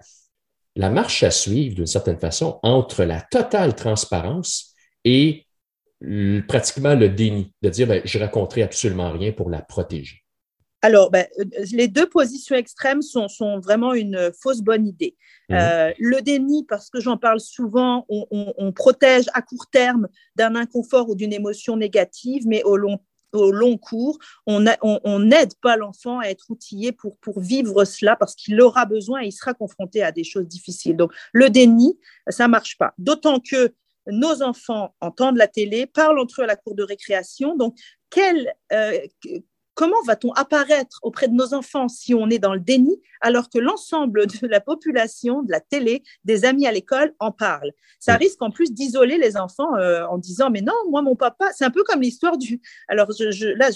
la 0.76 0.90
marche 0.90 1.22
à 1.22 1.30
suivre 1.30 1.74
d'une 1.74 1.86
certaine 1.86 2.18
façon 2.18 2.58
entre 2.62 3.04
la 3.04 3.20
totale 3.20 3.74
transparence 3.74 4.74
et 5.04 5.46
pratiquement 6.48 6.94
le 6.94 7.08
déni, 7.08 7.52
de 7.62 7.68
dire 7.68 7.86
ben, 7.86 8.00
je 8.04 8.18
raconterai 8.18 8.62
absolument 8.62 9.12
rien 9.12 9.32
pour 9.32 9.50
la 9.50 9.60
protéger? 9.60 10.24
Alors, 10.82 11.10
ben, 11.10 11.26
euh, 11.38 11.44
les 11.72 11.88
deux 11.88 12.08
positions 12.08 12.56
extrêmes 12.56 13.02
sont, 13.02 13.28
sont 13.28 13.60
vraiment 13.60 13.92
une 13.92 14.32
fausse 14.40 14.62
bonne 14.62 14.86
idée. 14.86 15.16
Mhm. 15.50 15.56
Euh, 15.56 15.92
le 15.98 16.22
déni, 16.22 16.64
parce 16.66 16.88
que 16.88 17.00
j'en 17.00 17.18
parle 17.18 17.40
souvent, 17.40 18.06
on, 18.08 18.72
protège 18.72 19.26
à 19.34 19.42
court 19.42 19.66
terme 19.70 20.08
d'un 20.36 20.54
inconfort 20.54 21.10
ou 21.10 21.14
d'une 21.14 21.32
émotion 21.32 21.76
négative, 21.76 22.44
mais 22.46 22.62
au 22.62 22.76
long, 22.76 22.98
au 23.32 23.50
long 23.50 23.76
cours, 23.76 24.18
on 24.46 24.60
n'aide 24.60 25.54
pas 25.62 25.76
l'enfant 25.76 26.18
à 26.18 26.26
être 26.26 26.50
outillé 26.50 26.92
pour, 26.92 27.16
vivre 27.36 27.84
cela 27.84 28.16
parce 28.16 28.34
qu'il 28.34 28.60
aura 28.60 28.86
besoin 28.86 29.22
et 29.22 29.26
il 29.26 29.32
sera 29.32 29.54
confronté 29.54 30.02
à 30.02 30.12
des 30.12 30.24
choses 30.24 30.46
difficiles. 30.46 30.96
Donc, 30.96 31.12
le 31.32 31.48
déni, 31.48 31.98
ça 32.28 32.46
ne 32.46 32.50
marche 32.50 32.76
pas. 32.76 32.92
D'autant 32.98 33.40
que 33.40 33.72
nos 34.06 34.42
enfants 34.42 34.94
entendent 35.00 35.36
la 35.36 35.48
télé, 35.48 35.86
parlent 35.86 36.18
entre 36.18 36.40
eux 36.40 36.44
à 36.44 36.46
la 36.46 36.56
cour 36.56 36.74
de 36.74 36.82
récréation. 36.82 37.56
Donc, 37.56 37.76
euh, 38.72 38.98
comment 39.80 40.02
va-t-on 40.04 40.30
apparaître 40.32 40.98
auprès 41.02 41.26
de 41.26 41.32
nos 41.32 41.54
enfants 41.54 41.88
si 41.88 42.12
on 42.12 42.28
est 42.28 42.38
dans 42.38 42.52
le 42.52 42.60
déni 42.60 43.00
alors 43.22 43.48
que 43.48 43.58
l'ensemble 43.58 44.26
de 44.26 44.46
la 44.46 44.60
population, 44.60 45.42
de 45.42 45.50
la 45.50 45.60
télé, 45.60 46.02
des 46.24 46.44
amis 46.44 46.66
à 46.66 46.72
l'école 46.72 47.14
en 47.18 47.32
parlent? 47.32 47.72
Ça 47.98 48.16
risque 48.16 48.42
en 48.42 48.50
plus 48.50 48.74
d'isoler 48.74 49.16
les 49.16 49.38
enfants 49.38 49.74
euh, 49.76 50.04
en 50.04 50.18
disant 50.18 50.50
mais 50.50 50.60
non, 50.60 50.74
moi 50.90 51.00
mon 51.00 51.16
papa, 51.16 51.50
c'est 51.54 51.64
un 51.64 51.70
peu 51.70 51.82
comme 51.82 52.02
l'histoire 52.02 52.36
du. 52.36 52.60
Alors 52.88 53.08
là, 53.56 53.70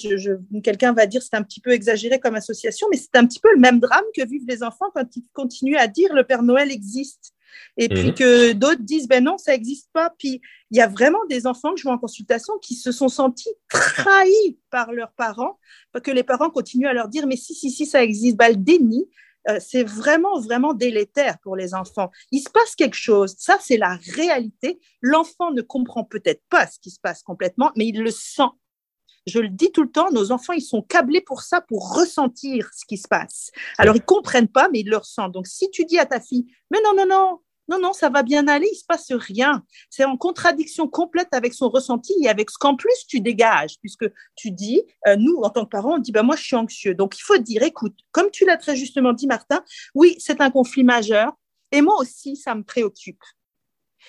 quelqu'un 0.63 0.93
va 0.93 1.07
dire 1.07 1.23
c'est 1.23 1.37
un 1.37 1.43
petit 1.43 1.61
peu 1.61 1.71
exagéré 1.71 2.21
comme 2.21 2.35
association, 2.35 2.87
mais 2.91 2.99
c'est 2.99 3.17
un 3.17 3.25
petit 3.25 3.41
peu 3.41 3.51
le 3.55 3.61
même 3.61 3.81
drame 3.81 4.05
que 4.15 4.27
vivent 4.27 4.47
les 4.47 4.63
enfants 4.63 4.91
quand 4.95 5.17
ils 5.17 5.25
continuent 5.33 5.79
à 5.79 5.87
dire 5.87 6.13
le 6.13 6.25
Père 6.25 6.43
Noël 6.43 6.71
existe. 6.71 7.34
Et 7.77 7.89
puis 7.89 8.09
mhm. 8.09 8.15
que 8.15 8.53
d'autres 8.53 8.83
disent 8.83 9.09
ben 9.09 9.23
non, 9.23 9.39
ça 9.39 9.53
n'existe 9.53 9.91
pas. 9.93 10.13
Puis 10.19 10.41
il 10.71 10.79
y 10.79 10.81
a 10.81 10.87
vraiment 10.89 11.25
des 11.29 11.47
enfants 11.47 11.73
que 11.73 11.79
je 11.79 11.85
vois 11.85 11.95
en 11.95 11.99
consultation 11.99 12.55
qui 12.61 12.75
se 12.75 12.93
sont 12.93 13.09
sentis 13.09 13.53
trahis 13.69 14.59
par 14.71 14.93
leurs 14.93 15.13
parents, 15.13 15.59
parce 15.93 16.05
que 16.05 16.11
les 16.11 16.23
parents 16.23 16.51
continuent 16.51 16.89
à 16.89 16.93
leur 16.93 17.09
dire 17.09 17.27
mais 17.27 17.37
si, 17.37 17.55
si, 17.55 17.71
si, 17.71 17.87
ça 17.87 18.03
existe. 18.03 18.37
Ben, 18.37 18.51
le 18.51 18.57
déni, 18.57 19.09
euh, 19.49 19.59
c'est 19.61 19.85
vraiment, 19.85 20.41
vraiment 20.41 20.73
délétère 20.73 21.39
pour 21.43 21.57
les 21.57 21.75
enfants. 21.75 22.11
Il 22.33 22.41
se 22.41 22.51
passe 22.51 22.75
quelque 22.75 22.97
chose, 22.97 23.35
ça 23.39 23.59
c'est 23.61 23.77
la 23.77 23.99
réalité. 24.15 24.81
L'enfant 25.03 25.51
ne 25.51 25.63
comprend 25.63 26.05
peut-être 26.05 26.43
pas 26.49 26.67
ce 26.67 26.79
qui 26.79 26.91
se 26.91 27.01
passe 27.01 27.23
complètement, 27.23 27.71
mais 27.77 27.87
il 27.89 28.03
le 28.03 28.11
sent. 28.11 28.43
Je 29.27 29.39
le 29.39 29.49
dis 29.49 29.73
tout 29.73 29.83
le 29.83 29.91
temps, 29.91 30.11
nos 30.11 30.33
enfants, 30.33 30.53
ils 30.53 30.63
sont 30.63 30.83
câblés 30.83 31.23
pour 31.23 31.43
ça, 31.43 31.61
pour 31.61 31.95
ressentir 31.95 32.71
ce 32.75 32.85
qui 32.85 32.99
se 32.99 33.09
passe. 33.09 33.51
Alors, 33.79 33.97
ils 33.97 34.05
comprennent 34.05 34.49
pas, 34.49 34.69
mais 34.71 34.81
ils 34.81 34.89
le 34.89 34.99
ressentent. 34.99 35.33
Donc, 35.33 35.47
si 35.47 35.71
tu 35.71 35.85
dis 35.85 35.99
à 35.99 36.07
ta 36.07 36.21
fille, 36.21 36.47
mais 36.71 36.79
non, 36.85 36.95
non, 36.95 37.07
non, 37.07 37.41
non, 37.69 37.79
non, 37.81 37.93
ça 37.95 38.11
va 38.11 38.23
bien 38.23 38.47
aller, 38.49 38.69
il 38.71 38.77
se 38.77 38.85
passe 38.85 39.11
rien. 39.13 39.63
C'est 39.89 40.05
en 40.05 40.17
contradiction 40.17 40.87
complète 40.89 41.29
avec 41.33 41.55
son 41.55 41.71
ressenti 41.71 42.13
et 42.23 42.29
avec 42.29 42.51
ce 42.51 42.59
qu'en 42.59 42.77
plus 42.77 43.07
tu 43.09 43.21
dégages, 43.21 43.77
puisque 43.81 44.05
tu 44.37 44.51
dis, 44.51 44.83
euh, 45.07 45.17
nous, 45.17 45.37
en 45.43 45.51
tant 45.51 45.65
que 45.65 45.71
parents, 45.71 45.95
on 45.95 45.99
dit, 45.99 46.13
bah, 46.13 46.23
moi, 46.23 46.37
je 46.37 46.43
suis 46.43 46.57
anxieux. 46.57 46.95
Donc, 46.95 47.19
il 47.19 47.23
faut 47.23 47.39
dire, 47.39 47.63
écoute, 47.63 47.97
comme 48.13 48.31
tu 48.31 48.45
l'as 48.45 48.59
très 48.59 48.77
justement 48.77 49.15
dit, 49.15 49.27
Martin, 49.27 49.65
oui, 49.95 50.17
c'est 50.19 50.41
un 50.43 50.51
conflit 50.51 50.85
majeur, 50.85 51.33
et 51.73 51.81
moi 51.81 51.99
aussi, 51.99 52.37
ça 52.37 52.55
me 52.55 52.63
préoccupe. 52.63 53.23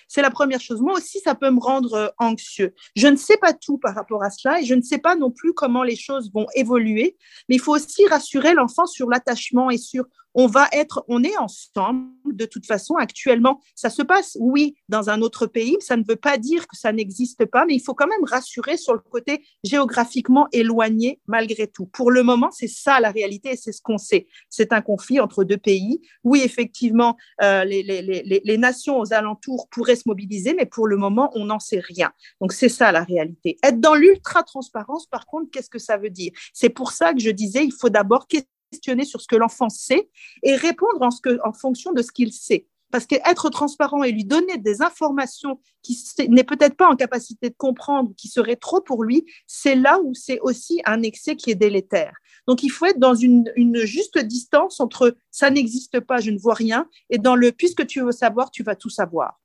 C'est 0.07 0.21
la 0.21 0.31
première 0.31 0.61
chose. 0.61 0.81
Moi 0.81 0.93
aussi, 0.93 1.19
ça 1.19 1.35
peut 1.35 1.49
me 1.49 1.59
rendre 1.59 1.93
euh, 1.93 2.07
anxieux. 2.17 2.73
Je 2.95 3.07
ne 3.07 3.15
sais 3.15 3.37
pas 3.37 3.53
tout 3.53 3.77
par 3.77 3.95
rapport 3.95 4.23
à 4.23 4.29
cela 4.29 4.61
et 4.61 4.65
je 4.65 4.73
ne 4.73 4.81
sais 4.81 4.97
pas 4.97 5.15
non 5.15 5.31
plus 5.31 5.53
comment 5.53 5.83
les 5.83 5.95
choses 5.95 6.31
vont 6.33 6.47
évoluer, 6.55 7.17
mais 7.49 7.55
il 7.55 7.61
faut 7.61 7.75
aussi 7.75 8.05
rassurer 8.07 8.53
l'enfant 8.53 8.85
sur 8.85 9.09
l'attachement 9.09 9.69
et 9.69 9.77
sur 9.77 10.05
on 10.35 10.47
va 10.47 10.67
être, 10.71 11.03
on 11.07 11.23
est 11.23 11.37
ensemble 11.37 12.09
de 12.25 12.45
toute 12.45 12.65
façon 12.65 12.95
actuellement. 12.95 13.61
Ça 13.73 13.89
se 13.89 14.01
passe, 14.01 14.37
oui, 14.39 14.75
dans 14.89 15.09
un 15.09 15.21
autre 15.21 15.47
pays. 15.47 15.77
Ça 15.79 15.97
ne 15.97 16.03
veut 16.07 16.17
pas 16.17 16.37
dire 16.37 16.67
que 16.67 16.77
ça 16.77 16.91
n'existe 16.91 17.45
pas, 17.45 17.65
mais 17.65 17.75
il 17.75 17.81
faut 17.81 17.93
quand 17.93 18.07
même 18.07 18.23
rassurer 18.25 18.77
sur 18.77 18.93
le 18.93 18.99
côté 18.99 19.43
géographiquement 19.63 20.47
éloigné 20.51 21.21
malgré 21.27 21.67
tout. 21.67 21.85
Pour 21.87 22.11
le 22.11 22.21
moment, 22.21 22.51
c'est 22.51 22.67
ça 22.67 22.99
la 22.99 23.11
réalité 23.11 23.51
et 23.51 23.55
c'est 23.55 23.71
ce 23.71 23.81
qu'on 23.81 23.97
sait. 23.97 24.27
C'est 24.49 24.73
un 24.73 24.81
conflit 24.81 25.19
entre 25.19 25.43
deux 25.43 25.57
pays. 25.57 26.01
Oui, 26.23 26.41
effectivement, 26.43 27.15
euh, 27.41 27.63
les, 27.63 27.81
les, 27.81 28.01
les, 28.01 28.41
les 28.43 28.57
nations 28.57 28.99
aux 28.99 29.13
alentours 29.13 29.69
pourraient 29.69 29.95
se 29.95 30.03
mobiliser, 30.05 30.53
mais 30.53 30.65
pour 30.65 30.87
le 30.87 30.97
moment, 30.97 31.31
on 31.35 31.45
n'en 31.45 31.59
sait 31.59 31.79
rien. 31.79 32.11
Donc, 32.41 32.51
c'est 32.51 32.69
ça 32.69 32.91
la 32.91 33.03
réalité. 33.03 33.57
Être 33.63 33.79
dans 33.79 33.95
l'ultra-transparence, 33.95 35.07
par 35.07 35.25
contre, 35.25 35.49
qu'est-ce 35.51 35.69
que 35.69 35.79
ça 35.79 35.97
veut 35.97 36.09
dire? 36.09 36.31
C'est 36.53 36.69
pour 36.69 36.91
ça 36.91 37.13
que 37.13 37.19
je 37.19 37.29
disais, 37.29 37.63
il 37.63 37.73
faut 37.73 37.89
d'abord 37.89 38.27
questionner 38.75 39.05
sur 39.05 39.21
ce 39.21 39.27
que 39.27 39.35
l'enfant 39.35 39.69
sait 39.69 40.09
et 40.43 40.55
répondre 40.55 41.01
en, 41.01 41.53
fonction 41.53 41.93
de 41.93 42.01
ce 42.01 42.11
qu'il 42.11 42.33
sait. 42.33 42.67
Parce 42.91 43.05
qu'être 43.05 43.49
transparent 43.49 44.03
et 44.03 44.11
lui 44.11 44.25
donner 44.25 44.57
des 44.57 44.81
informations 44.81 45.59
qu'il 45.81 45.97
n'est 46.29 46.43
peut-être 46.43 46.75
pas 46.75 46.87
en 46.87 46.95
capacité 46.95 47.49
de 47.49 47.55
comprendre, 47.57 48.11
qui 48.15 48.27
seraient 48.27 48.55
trop 48.55 48.79
pour 48.79 49.03
lui, 49.03 49.25
c'est 49.47 49.75
là 49.75 49.99
où 50.03 50.13
c'est 50.13 50.39
aussi 50.41 50.81
un 50.85 51.01
excès 51.01 51.35
qui 51.35 51.51
est 51.51 51.55
délétère. 51.55 52.13
Donc 52.47 52.63
il 52.63 52.69
faut 52.69 52.85
être 52.85 52.99
dans 52.99 53.15
une, 53.15 53.51
une 53.55 53.79
juste 53.79 54.19
distance 54.19 54.79
entre 54.79 55.15
ça 55.31 55.49
n'existe 55.49 55.99
pas, 55.99 56.17
je 56.17 56.31
ne 56.31 56.37
vois 56.37 56.53
rien, 56.53 56.87
et 57.09 57.17
dans 57.17 57.35
le 57.35 57.51
puisque 57.51 57.87
tu 57.87 58.01
veux 58.01 58.11
savoir, 58.11 58.51
tu 58.51 58.63
vas 58.63 58.75
tout 58.75 58.89
savoir. 58.89 59.41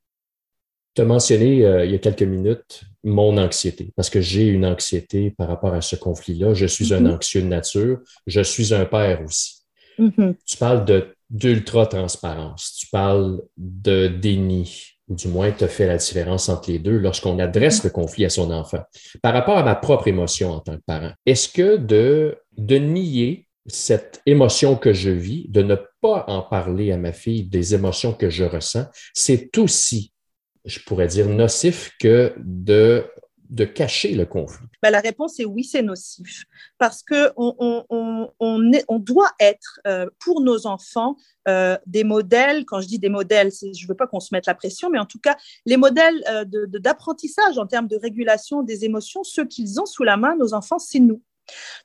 Tu 0.95 1.03
as 1.03 1.05
mentionné 1.05 1.65
euh, 1.65 1.85
il 1.85 1.93
y 1.93 1.95
a 1.95 1.99
quelques 1.99 2.23
minutes 2.23 2.83
mon 3.05 3.39
anxiété, 3.39 3.93
parce 3.97 4.11
que 4.11 4.21
j'ai 4.21 4.47
une 4.47 4.67
anxiété 4.67 5.31
par 5.31 5.49
rapport 5.49 5.75
à 5.75 5.81
ce 5.81 5.97
conflit-là. 5.97 6.55
Je 6.55 6.67
suis 6.67 6.93
un 6.93 7.03
mm-hmm. 7.03 7.15
anxieux 7.15 7.43
de 7.43 7.47
nature. 7.47 7.99
Je 8.27 8.41
suis 8.41 8.75
un 8.75 8.85
père 8.85 9.23
aussi. 9.25 9.63
Mm-hmm. 9.99 10.35
Tu 10.45 10.57
parles 10.57 10.85
d'ultra-transparence. 11.31 12.77
Tu 12.79 12.87
parles 12.89 13.43
de 13.57 14.09
déni, 14.09 14.99
ou 15.09 15.15
du 15.15 15.29
moins 15.29 15.51
tu 15.51 15.65
as 15.65 15.69
fait 15.69 15.87
la 15.87 15.97
différence 15.97 16.49
entre 16.49 16.71
les 16.71 16.79
deux 16.79 16.99
lorsqu'on 16.99 17.39
adresse 17.39 17.85
le 17.85 17.91
conflit 17.91 18.25
à 18.25 18.31
son 18.31 18.51
enfant. 18.51 18.83
Par 19.23 19.33
rapport 19.33 19.59
à 19.59 19.63
ma 19.63 19.75
propre 19.75 20.09
émotion 20.09 20.53
en 20.53 20.61
tant 20.61 20.77
que 20.77 20.83
parent, 20.87 21.13
est-ce 21.27 21.49
que 21.49 21.77
de, 21.77 22.37
de 22.57 22.77
nier 22.77 23.47
cette 23.67 24.21
émotion 24.27 24.77
que 24.77 24.93
je 24.93 25.11
vis, 25.11 25.47
de 25.49 25.63
ne 25.63 25.77
pas 26.01 26.25
en 26.29 26.43
parler 26.43 26.93
à 26.93 26.97
ma 26.97 27.13
fille 27.13 27.45
des 27.45 27.75
émotions 27.75 28.13
que 28.13 28.31
je 28.31 28.45
ressens, 28.45 28.87
c'est 29.15 29.57
aussi 29.59 30.13
je 30.65 30.81
pourrais 30.81 31.07
dire, 31.07 31.29
nocif 31.29 31.93
que 32.01 32.33
de, 32.39 33.05
de 33.49 33.65
cacher 33.65 34.15
le 34.15 34.27
conflit? 34.27 34.67
Ben, 34.83 34.91
la 34.91 35.01
réponse 35.01 35.39
est 35.41 35.45
oui, 35.45 35.65
c'est 35.65 35.83
nocif. 35.83 36.45
Parce 36.79 37.03
qu'on 37.03 37.31
on, 37.37 37.85
on, 37.89 38.31
on, 38.41 38.71
on, 38.89 38.99
doit 38.99 39.31
être, 39.41 39.81
euh, 39.87 40.07
pour 40.19 40.41
nos 40.41 40.67
enfants, 40.67 41.17
euh, 41.49 41.77
des 41.87 42.05
modèles. 42.05 42.65
Quand 42.65 42.81
je 42.81 42.87
dis 42.87 42.99
des 42.99 43.09
modèles, 43.09 43.51
je 43.53 43.67
ne 43.67 43.89
veux 43.89 43.97
pas 43.97 44.07
qu'on 44.07 44.21
se 44.21 44.33
mette 44.33 44.47
la 44.47 44.55
pression, 44.55 44.91
mais 44.91 44.99
en 44.99 45.07
tout 45.07 45.19
cas, 45.19 45.37
les 45.67 45.77
modèles 45.77 46.23
euh, 46.31 46.45
d'apprentissage 46.47 47.59
en 47.59 47.67
termes 47.67 47.89
de 47.89 47.97
régulation 47.97 48.63
des 48.63 48.85
émotions, 48.85 49.25
ceux 49.25 49.47
qu'ils 49.47 49.81
ont 49.81 49.87
sous 49.87 50.05
la 50.05 50.17
main, 50.17 50.37
nos 50.37 50.55
enfants, 50.55 50.79
c'est 50.79 51.01
nous. 51.01 51.23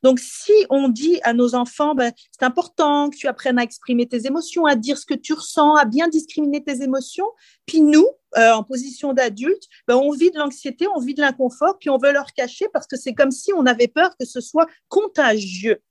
Donc, 0.04 0.20
si 0.20 0.54
on 0.70 0.90
dit 0.90 1.20
à 1.24 1.34
nos 1.34 1.56
enfants, 1.56 1.96
ben, 1.96 2.12
c'est 2.32 2.46
important 2.46 3.10
que 3.10 3.18
tu 3.18 3.28
apprennes 3.28 3.60
à 3.60 3.64
exprimer 3.64 4.08
tes 4.08 4.28
émotions, 4.28 4.66
à 4.66 4.76
dire 4.76 4.98
ce 4.98 5.06
que 5.06 5.14
tu 5.14 5.34
ressens, 5.34 5.76
à 5.76 5.86
bien 5.86 6.08
discriminer 6.08 6.64
tes 6.64 6.84
émotions, 6.84 7.28
puis 7.66 7.82
nous, 7.82 8.08
euh, 8.38 8.52
en 8.52 8.64
position 8.64 9.14
d'adulte, 9.14 9.64
ben, 9.88 9.96
on 9.96 10.12
vit 10.12 10.32
de 10.32 10.38
l'anxiété, 10.38 10.88
on 10.96 11.00
vit 11.00 11.14
de 11.14 11.22
l'inconfort, 11.22 11.78
puis 11.80 11.90
on 11.90 11.98
veut 11.98 12.12
leur 12.12 12.34
cacher 12.34 12.68
parce 12.74 12.88
que 12.88 12.98
c'est 12.98 13.14
comme 13.14 13.32
si 13.32 13.54
on 13.54 13.66
avait 13.66 13.88
peur 13.88 14.16
que 14.18 14.26
ce 14.26 14.42
soit 14.42 14.68
contagieux. 14.88 15.82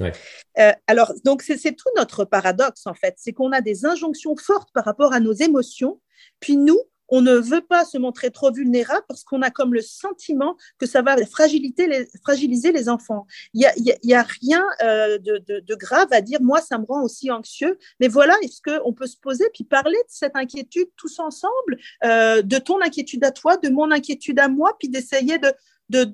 Euh, 0.00 0.72
alors, 0.86 1.12
donc, 1.24 1.42
c'est 1.42 1.74
tout 1.74 1.88
notre 1.96 2.24
paradoxe, 2.24 2.86
en 2.86 2.94
fait. 2.94 3.14
C'est 3.18 3.32
qu'on 3.32 3.50
a 3.50 3.60
des 3.60 3.84
injonctions 3.84 4.36
fortes 4.36 4.70
par 4.72 4.84
rapport 4.84 5.12
à 5.12 5.20
nos 5.20 5.32
émotions, 5.32 6.00
puis 6.40 6.56
nous, 6.56 6.78
on 7.08 7.22
ne 7.22 7.34
veut 7.34 7.60
pas 7.60 7.84
se 7.84 7.98
montrer 7.98 8.30
trop 8.30 8.52
vulnérable 8.52 9.04
parce 9.08 9.24
qu'on 9.24 9.42
a 9.42 9.50
comme 9.50 9.74
le 9.74 9.80
sentiment 9.80 10.56
que 10.78 10.86
ça 10.86 11.02
va 11.02 11.16
fragiliser 11.26 11.86
les, 11.86 12.06
fragiliser 12.22 12.72
les 12.72 12.88
enfants. 12.88 13.26
Il 13.54 13.60
n'y 14.04 14.12
a, 14.12 14.20
a, 14.20 14.26
rien 14.40 14.64
euh, 14.82 15.18
de, 15.18 15.74
grave 15.74 16.08
à 16.10 16.20
dire, 16.20 16.40
moi, 16.42 16.60
ça 16.60 16.78
me 16.78 16.84
rend 16.84 17.02
aussi 17.02 17.30
anxieux, 17.30 17.78
mais 18.00 18.08
voilà, 18.08 18.34
est-ce 18.42 18.60
qu'on 18.62 18.92
peut 18.92 19.06
se 19.06 19.16
poser 19.16 19.44
puis 19.54 19.64
parler 19.64 19.96
de 19.96 20.08
cette 20.08 20.36
inquiétude 20.36 20.88
tous 20.96 21.18
ensemble, 21.18 21.78
euh, 22.04 22.42
de 22.42 22.58
ton 22.58 22.80
inquiétude 22.80 23.24
à 23.24 23.30
toi, 23.30 23.56
de 23.56 23.68
mon 23.68 23.90
inquiétude 23.90 24.38
à 24.38 24.48
moi, 24.48 24.76
puis 24.78 24.88
d'essayer 24.88 25.38
de, 25.38 25.52
de, 25.88 26.04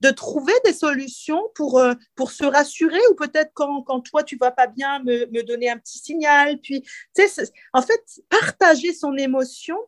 de, 0.00 0.10
trouver 0.10 0.52
des 0.64 0.72
solutions 0.72 1.42
pour, 1.54 1.78
euh, 1.78 1.94
pour 2.14 2.30
se 2.30 2.44
rassurer 2.44 3.00
ou 3.10 3.14
peut-être 3.14 3.52
quand, 3.54 3.82
quand 3.82 4.00
toi, 4.00 4.22
tu 4.22 4.36
vas 4.36 4.50
pas 4.50 4.66
bien, 4.66 4.98
me, 5.00 5.26
me 5.32 5.42
donner 5.42 5.70
un 5.70 5.78
petit 5.78 5.98
signal. 5.98 6.58
Puis, 6.60 6.84
en 7.72 7.82
fait, 7.82 8.02
partager 8.28 8.92
son 8.92 9.16
émotion, 9.16 9.78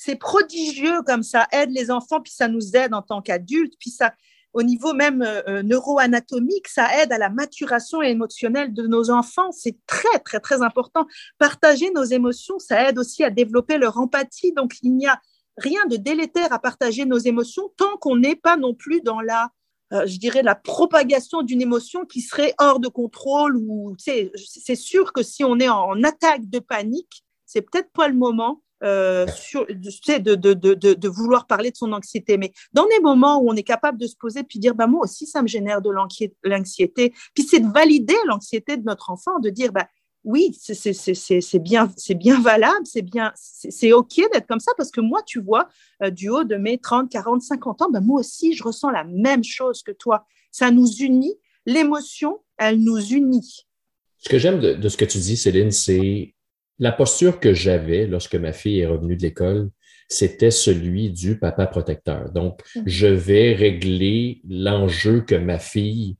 c'est 0.00 0.14
prodigieux 0.14 1.02
comme 1.02 1.24
ça 1.24 1.48
aide 1.50 1.70
les 1.70 1.90
enfants, 1.90 2.20
puis 2.20 2.32
ça 2.32 2.46
nous 2.46 2.76
aide 2.76 2.94
en 2.94 3.02
tant 3.02 3.20
qu'adultes, 3.20 3.74
puis 3.80 3.90
ça, 3.90 4.14
au 4.52 4.62
niveau 4.62 4.92
même 4.92 5.22
euh, 5.22 5.42
euh, 5.48 5.62
neuroanatomique, 5.64 6.68
ça 6.68 7.02
aide 7.02 7.12
à 7.12 7.18
la 7.18 7.30
maturation 7.30 8.00
émotionnelle 8.00 8.72
de 8.72 8.86
nos 8.86 9.10
enfants. 9.10 9.50
C'est 9.50 9.76
très, 9.86 10.20
très, 10.24 10.38
très 10.38 10.62
important. 10.62 11.08
Partager 11.38 11.90
nos 11.90 12.04
émotions, 12.04 12.60
ça 12.60 12.88
aide 12.88 12.96
aussi 12.96 13.24
à 13.24 13.30
développer 13.30 13.76
leur 13.76 13.98
empathie. 13.98 14.52
Donc, 14.52 14.74
il 14.82 14.94
n'y 14.94 15.08
a 15.08 15.20
rien 15.56 15.84
de 15.86 15.96
délétère 15.96 16.52
à 16.52 16.60
partager 16.60 17.04
nos 17.04 17.18
émotions 17.18 17.68
tant 17.76 17.96
qu'on 17.96 18.18
n'est 18.18 18.36
pas 18.36 18.56
non 18.56 18.74
plus 18.74 19.00
dans 19.00 19.20
la, 19.20 19.50
euh, 19.92 20.06
je 20.06 20.18
dirais, 20.18 20.44
la 20.44 20.54
propagation 20.54 21.42
d'une 21.42 21.60
émotion 21.60 22.04
qui 22.04 22.20
serait 22.20 22.54
hors 22.58 22.78
de 22.78 22.86
contrôle. 22.86 23.56
Ou, 23.56 23.96
c'est 23.98 24.76
sûr 24.76 25.12
que 25.12 25.24
si 25.24 25.42
on 25.42 25.58
est 25.58 25.68
en 25.68 26.04
attaque 26.04 26.48
de 26.48 26.60
panique, 26.60 27.24
c'est 27.46 27.62
peut-être 27.62 27.90
pas 27.90 28.06
le 28.06 28.14
moment 28.14 28.62
euh, 28.84 29.26
sur, 29.34 29.66
de, 29.66 30.34
de, 30.34 30.54
de, 30.54 30.74
de, 30.74 31.08
vouloir 31.08 31.46
parler 31.46 31.72
de 31.72 31.76
son 31.76 31.92
anxiété. 31.92 32.38
Mais 32.38 32.52
dans 32.72 32.86
des 32.86 33.00
moments 33.02 33.42
où 33.42 33.50
on 33.50 33.54
est 33.54 33.64
capable 33.64 33.98
de 33.98 34.06
se 34.06 34.14
poser 34.16 34.44
puis 34.44 34.60
dire, 34.60 34.74
bah, 34.74 34.86
moi 34.86 35.00
aussi, 35.02 35.26
ça 35.26 35.42
me 35.42 35.48
génère 35.48 35.82
de 35.82 35.90
l'anxiété. 36.44 37.12
Puis 37.34 37.42
c'est 37.44 37.60
de 37.60 37.72
valider 37.72 38.14
l'anxiété 38.26 38.76
de 38.76 38.84
notre 38.84 39.10
enfant, 39.10 39.40
de 39.40 39.50
dire, 39.50 39.72
bah, 39.72 39.88
oui, 40.24 40.56
c'est 40.60 41.58
bien, 41.58 41.90
bien 42.16 42.40
valable, 42.40 42.84
c'est 42.84 43.02
bien, 43.02 43.32
c'est 43.34 43.92
OK 43.92 44.16
d'être 44.32 44.46
comme 44.46 44.60
ça 44.60 44.72
parce 44.76 44.90
que 44.90 45.00
moi, 45.00 45.22
tu 45.26 45.40
vois, 45.40 45.68
euh, 46.02 46.10
du 46.10 46.28
haut 46.28 46.44
de 46.44 46.56
mes 46.56 46.78
30, 46.78 47.10
40, 47.10 47.42
50 47.42 47.82
ans, 47.82 47.90
bah, 47.90 48.00
moi 48.00 48.20
aussi, 48.20 48.52
je 48.52 48.62
ressens 48.62 48.90
la 48.90 49.04
même 49.04 49.42
chose 49.42 49.82
que 49.82 49.92
toi. 49.92 50.26
Ça 50.50 50.70
nous 50.70 50.88
unit. 50.88 51.34
L'émotion, 51.66 52.40
elle 52.58 52.78
nous 52.80 52.98
unit. 52.98 53.66
Ce 54.18 54.28
que 54.28 54.38
j'aime 54.38 54.60
de, 54.60 54.74
de, 54.74 54.88
ce 54.88 54.96
que 54.96 55.04
tu 55.04 55.18
dis, 55.18 55.36
Céline, 55.36 55.70
c'est 55.70 56.34
la 56.78 56.92
posture 56.92 57.40
que 57.40 57.52
j'avais 57.52 58.06
lorsque 58.06 58.34
ma 58.34 58.52
fille 58.52 58.80
est 58.80 58.86
revenue 58.86 59.16
de 59.16 59.22
l'école, 59.22 59.70
c'était 60.08 60.50
celui 60.50 61.10
du 61.10 61.38
papa 61.38 61.66
protecteur. 61.66 62.30
Donc, 62.32 62.60
mm. 62.74 62.82
je 62.86 63.06
vais 63.06 63.52
régler 63.52 64.40
l'enjeu 64.48 65.20
que 65.20 65.34
ma 65.34 65.58
fille 65.58 66.16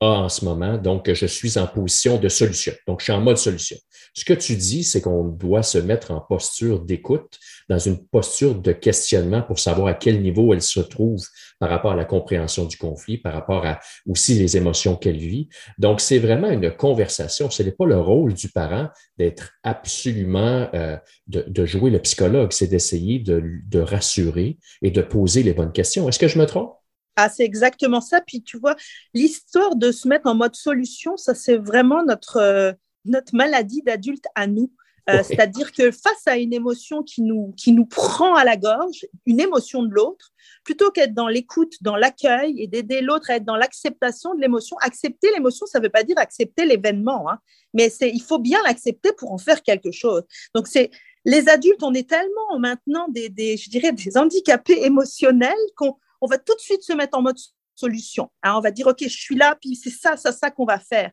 a 0.00 0.06
en 0.06 0.28
ce 0.28 0.44
moment. 0.44 0.78
Donc, 0.78 1.12
je 1.12 1.26
suis 1.26 1.58
en 1.58 1.66
position 1.66 2.18
de 2.18 2.28
solution. 2.28 2.72
Donc, 2.86 3.00
je 3.00 3.04
suis 3.04 3.12
en 3.12 3.20
mode 3.20 3.38
solution. 3.38 3.76
Ce 4.14 4.24
que 4.24 4.32
tu 4.32 4.56
dis, 4.56 4.82
c'est 4.82 5.00
qu'on 5.00 5.24
doit 5.24 5.62
se 5.62 5.78
mettre 5.78 6.10
en 6.10 6.20
posture 6.20 6.80
d'écoute, 6.80 7.38
dans 7.68 7.78
une 7.78 8.04
posture 8.06 8.56
de 8.56 8.72
questionnement 8.72 9.42
pour 9.42 9.58
savoir 9.58 9.88
à 9.88 9.94
quel 9.94 10.20
niveau 10.20 10.52
elle 10.52 10.62
se 10.62 10.80
trouve 10.80 11.24
par 11.60 11.70
rapport 11.70 11.92
à 11.92 11.96
la 11.96 12.04
compréhension 12.04 12.64
du 12.64 12.76
conflit, 12.76 13.18
par 13.18 13.32
rapport 13.32 13.64
à 13.64 13.78
aussi 14.06 14.34
les 14.34 14.56
émotions 14.56 14.96
qu'elle 14.96 15.18
vit. 15.18 15.48
Donc, 15.78 16.00
c'est 16.00 16.18
vraiment 16.18 16.50
une 16.50 16.70
conversation. 16.72 17.50
Ce 17.50 17.62
n'est 17.62 17.70
pas 17.70 17.86
le 17.86 17.98
rôle 17.98 18.34
du 18.34 18.48
parent 18.48 18.88
d'être 19.18 19.52
absolument, 19.62 20.68
euh, 20.74 20.96
de, 21.28 21.66
jouer 21.66 21.90
le 21.90 22.00
psychologue, 22.00 22.52
c'est 22.52 22.66
d'essayer 22.66 23.20
de, 23.20 23.42
de 23.66 23.80
rassurer 23.80 24.58
et 24.82 24.90
de 24.90 25.02
poser 25.02 25.42
les 25.42 25.52
bonnes 25.52 25.72
questions. 25.72 26.08
Est-ce 26.08 26.18
que 26.18 26.28
je 26.28 26.38
me 26.38 26.46
trompe? 26.46 26.79
Ah, 27.22 27.28
c'est 27.28 27.44
exactement 27.44 28.00
ça. 28.00 28.22
Puis 28.22 28.42
tu 28.42 28.58
vois, 28.58 28.76
l'histoire 29.12 29.76
de 29.76 29.92
se 29.92 30.08
mettre 30.08 30.26
en 30.26 30.34
mode 30.34 30.56
solution, 30.56 31.18
ça 31.18 31.34
c'est 31.34 31.58
vraiment 31.58 32.02
notre, 32.02 32.38
euh, 32.38 32.72
notre 33.04 33.34
maladie 33.34 33.82
d'adulte 33.82 34.24
à 34.34 34.46
nous. 34.46 34.72
Euh, 35.10 35.22
c'est-à-dire 35.22 35.72
que 35.72 35.90
face 35.90 36.26
à 36.26 36.38
une 36.38 36.54
émotion 36.54 37.02
qui 37.02 37.20
nous, 37.20 37.52
qui 37.58 37.72
nous 37.72 37.84
prend 37.84 38.34
à 38.36 38.44
la 38.44 38.56
gorge, 38.56 39.06
une 39.26 39.40
émotion 39.40 39.82
de 39.82 39.92
l'autre, 39.92 40.32
plutôt 40.64 40.90
qu'être 40.90 41.12
dans 41.12 41.28
l'écoute, 41.28 41.74
dans 41.82 41.96
l'accueil 41.96 42.62
et 42.62 42.66
d'aider 42.66 43.02
l'autre 43.02 43.30
à 43.30 43.36
être 43.36 43.44
dans 43.44 43.56
l'acceptation 43.56 44.34
de 44.34 44.40
l'émotion, 44.40 44.76
accepter 44.80 45.28
l'émotion, 45.34 45.66
ça 45.66 45.78
ne 45.78 45.84
veut 45.84 45.90
pas 45.90 46.04
dire 46.04 46.16
accepter 46.18 46.64
l'événement, 46.64 47.30
hein, 47.30 47.38
mais 47.74 47.90
il 48.00 48.22
faut 48.22 48.38
bien 48.38 48.60
l'accepter 48.64 49.12
pour 49.18 49.32
en 49.32 49.38
faire 49.38 49.62
quelque 49.62 49.90
chose. 49.90 50.22
Donc, 50.54 50.68
c'est 50.68 50.90
les 51.26 51.48
adultes, 51.50 51.82
on 51.82 51.92
est 51.92 52.08
tellement 52.08 52.58
maintenant 52.58 53.06
des, 53.08 53.28
des 53.28 53.58
je 53.58 53.68
dirais, 53.68 53.92
des 53.92 54.16
handicapés 54.16 54.84
émotionnels 54.84 55.52
qu'on 55.76 55.96
on 56.20 56.26
va 56.26 56.38
tout 56.38 56.54
de 56.54 56.60
suite 56.60 56.82
se 56.82 56.92
mettre 56.92 57.16
en 57.16 57.22
mode 57.22 57.36
solution. 57.74 58.30
Hein. 58.42 58.54
on 58.56 58.60
va 58.60 58.70
dire, 58.70 58.86
OK, 58.86 58.98
je 59.00 59.08
suis 59.08 59.36
là, 59.36 59.56
puis 59.60 59.74
c'est 59.74 59.90
ça, 59.90 60.16
ça, 60.16 60.32
ça 60.32 60.50
qu'on 60.50 60.66
va 60.66 60.78
faire. 60.78 61.10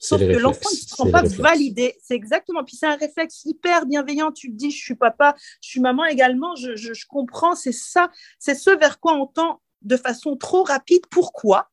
Sauf 0.00 0.20
que 0.20 0.38
l'enfant 0.38 0.70
ne 0.70 0.76
se 0.76 0.86
sent 0.86 1.10
pas 1.10 1.22
validé. 1.22 1.96
C'est 2.02 2.14
exactement. 2.14 2.62
Puis 2.64 2.76
c'est 2.76 2.86
un 2.86 2.96
réflexe 2.96 3.44
hyper 3.44 3.84
bienveillant. 3.84 4.30
Tu 4.30 4.50
te 4.50 4.56
dis, 4.56 4.70
je 4.70 4.80
suis 4.80 4.94
papa, 4.94 5.34
je 5.60 5.70
suis 5.70 5.80
maman 5.80 6.04
également, 6.04 6.54
je, 6.54 7.06
comprends, 7.08 7.54
c'est 7.54 7.72
ça. 7.72 8.10
C'est 8.38 8.54
ce 8.54 8.70
vers 8.70 9.00
quoi 9.00 9.14
on 9.14 9.26
tend 9.26 9.60
de 9.82 9.96
façon 9.96 10.36
trop 10.36 10.62
rapide. 10.62 11.02
Pourquoi? 11.10 11.68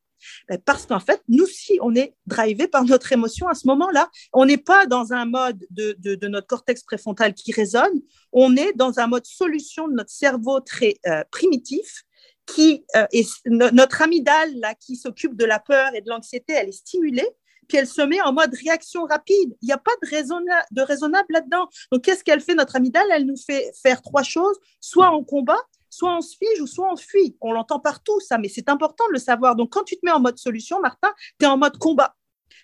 Ben, 0.48 0.58
parce 0.58 0.86
qu'en 0.86 0.98
fait, 0.98 1.22
nous, 1.28 1.46
si 1.46 1.78
on 1.82 1.94
est 1.94 2.16
drivé 2.26 2.66
par 2.66 2.82
notre 2.84 3.12
émotion 3.12 3.46
à 3.46 3.54
ce 3.54 3.68
moment-là, 3.68 4.10
on 4.32 4.44
n'est 4.44 4.56
pas 4.56 4.86
dans 4.86 5.12
un 5.12 5.24
mode 5.24 5.64
de, 5.70 6.26
notre 6.26 6.48
cortex 6.48 6.82
préfrontal 6.82 7.32
qui 7.32 7.52
résonne, 7.52 8.00
on 8.32 8.56
est 8.56 8.72
dans 8.72 8.98
un 8.98 9.06
mode 9.06 9.26
solution 9.26 9.86
de 9.86 9.92
notre 9.92 10.10
cerveau 10.10 10.58
très 10.58 10.96
euh, 11.06 11.22
primitif 11.30 12.02
qui 12.46 12.84
euh, 12.96 13.06
est 13.12 13.28
notre 13.46 14.02
amygdale 14.02 14.54
là 14.56 14.74
qui 14.74 14.96
s'occupe 14.96 15.36
de 15.36 15.44
la 15.44 15.58
peur 15.58 15.94
et 15.94 16.00
de 16.00 16.08
l'anxiété, 16.08 16.52
elle 16.54 16.68
est 16.68 16.72
stimulée, 16.72 17.28
puis 17.68 17.78
elle 17.78 17.86
se 17.86 18.02
met 18.02 18.20
en 18.22 18.32
mode 18.32 18.54
réaction 18.54 19.04
rapide. 19.04 19.56
Il 19.62 19.66
n'y 19.66 19.72
a 19.72 19.78
pas 19.78 19.90
de, 20.02 20.74
de 20.74 20.82
raisonnable 20.82 21.26
là-dedans. 21.30 21.68
Donc 21.92 22.02
qu'est-ce 22.02 22.22
qu'elle 22.22 22.40
fait 22.40 22.54
notre 22.54 22.76
amygdale 22.76 23.06
Elle 23.10 23.26
nous 23.26 23.36
fait 23.36 23.72
faire 23.82 24.00
trois 24.02 24.22
choses 24.22 24.56
soit 24.80 25.10
on 25.14 25.24
combat, 25.24 25.60
soit 25.90 26.16
on 26.16 26.20
se 26.20 26.36
fige 26.36 26.60
ou 26.60 26.66
soit 26.66 26.90
on 26.92 26.96
fuit. 26.96 27.36
On 27.40 27.52
l'entend 27.52 27.80
partout 27.80 28.20
ça, 28.20 28.38
mais 28.38 28.48
c'est 28.48 28.68
important 28.68 29.04
de 29.08 29.14
le 29.14 29.18
savoir. 29.18 29.56
Donc 29.56 29.72
quand 29.72 29.84
tu 29.84 29.96
te 29.96 30.04
mets 30.04 30.12
en 30.12 30.20
mode 30.20 30.38
solution, 30.38 30.80
Martin, 30.80 31.12
tu 31.38 31.46
es 31.46 31.48
en 31.48 31.58
mode 31.58 31.78
combat. 31.78 32.14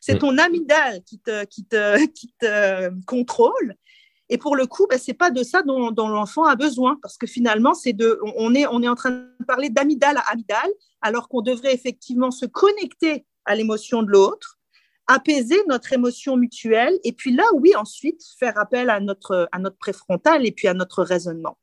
C'est 0.00 0.14
mm. 0.14 0.18
ton 0.18 0.38
amygdale 0.38 1.02
qui 1.04 1.18
te, 1.18 1.44
qui 1.44 1.64
te, 1.64 2.06
qui 2.06 2.32
te 2.38 2.90
contrôle 3.04 3.76
et 4.32 4.38
pour 4.38 4.56
le 4.56 4.66
coup, 4.66 4.86
ben, 4.88 4.98
ce 4.98 5.10
n'est 5.10 5.14
pas 5.14 5.30
de 5.30 5.42
ça 5.42 5.60
dont, 5.60 5.90
l'enfant 5.90 6.44
a 6.44 6.56
besoin, 6.56 6.98
parce 7.02 7.18
que 7.18 7.26
finalement, 7.26 7.74
c'est 7.74 7.92
de, 7.92 8.18
on, 8.22 8.54
est, 8.54 8.66
on 8.66 8.82
est 8.82 8.88
en 8.88 8.94
train 8.94 9.10
de 9.10 9.44
parler 9.46 9.68
d'amidale 9.68 10.16
à 10.16 10.32
amidale, 10.32 10.70
alors 11.02 11.28
qu'on 11.28 11.42
devrait 11.42 11.74
effectivement 11.74 12.30
se 12.30 12.46
connecter 12.46 13.26
à 13.44 13.54
l'émotion 13.54 14.02
de 14.02 14.08
l'autre, 14.08 14.58
apaiser 15.06 15.58
notre 15.68 15.92
émotion 15.92 16.38
mutuelle, 16.38 16.98
et 17.04 17.12
puis 17.12 17.36
là, 17.36 17.44
oui, 17.56 17.76
ensuite, 17.76 18.22
faire 18.38 18.58
appel 18.58 18.88
à 18.88 19.00
notre, 19.00 19.50
à 19.52 19.58
notre 19.58 19.76
préfrontal 19.76 20.46
et 20.46 20.52
puis 20.52 20.66
à 20.66 20.72
notre 20.72 21.02
raisonnement. 21.02 21.58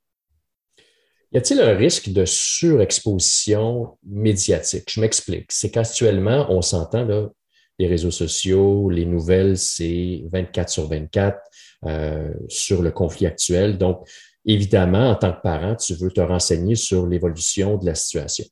Y 1.31 1.39
a-t-il 1.39 1.61
un 1.61 1.75
risque 1.75 2.09
de 2.09 2.23
surexposition 2.23 3.97
médiatique? 4.03 4.91
Je 4.91 5.01
m'explique. 5.01 5.51
C'est 5.51 5.71
qu'actuellement, 5.71 6.45
on 6.51 6.61
s'entend, 6.61 7.03
là, 7.03 7.29
les 7.79 7.87
réseaux 7.87 8.11
sociaux, 8.11 8.91
les 8.91 9.07
nouvelles, 9.07 9.57
c'est 9.57 10.21
24 10.31 10.69
sur 10.69 10.87
24 10.87 11.39
euh, 11.85 12.33
sur 12.47 12.81
le 12.81 12.91
conflit 12.91 13.25
actuel. 13.25 13.77
Donc, 13.77 14.07
évidemment, 14.45 15.09
en 15.11 15.15
tant 15.15 15.33
que 15.33 15.41
parent, 15.41 15.75
tu 15.75 15.93
veux 15.95 16.11
te 16.11 16.21
renseigner 16.21 16.75
sur 16.75 17.07
l'évolution 17.07 17.77
de 17.77 17.85
la 17.85 17.95
situation. 17.95 18.45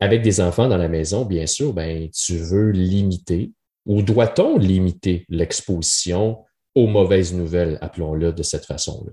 Avec 0.00 0.22
des 0.22 0.40
enfants 0.40 0.68
dans 0.68 0.76
la 0.76 0.88
maison, 0.88 1.24
bien 1.24 1.46
sûr, 1.46 1.72
ben, 1.72 2.08
tu 2.10 2.36
veux 2.36 2.70
limiter 2.70 3.52
ou 3.86 4.02
doit-on 4.02 4.58
limiter 4.58 5.26
l'exposition 5.28 6.44
aux 6.74 6.86
mauvaises 6.86 7.34
nouvelles, 7.34 7.78
appelons-le 7.80 8.32
de 8.32 8.42
cette 8.42 8.64
façon-là? 8.64 9.12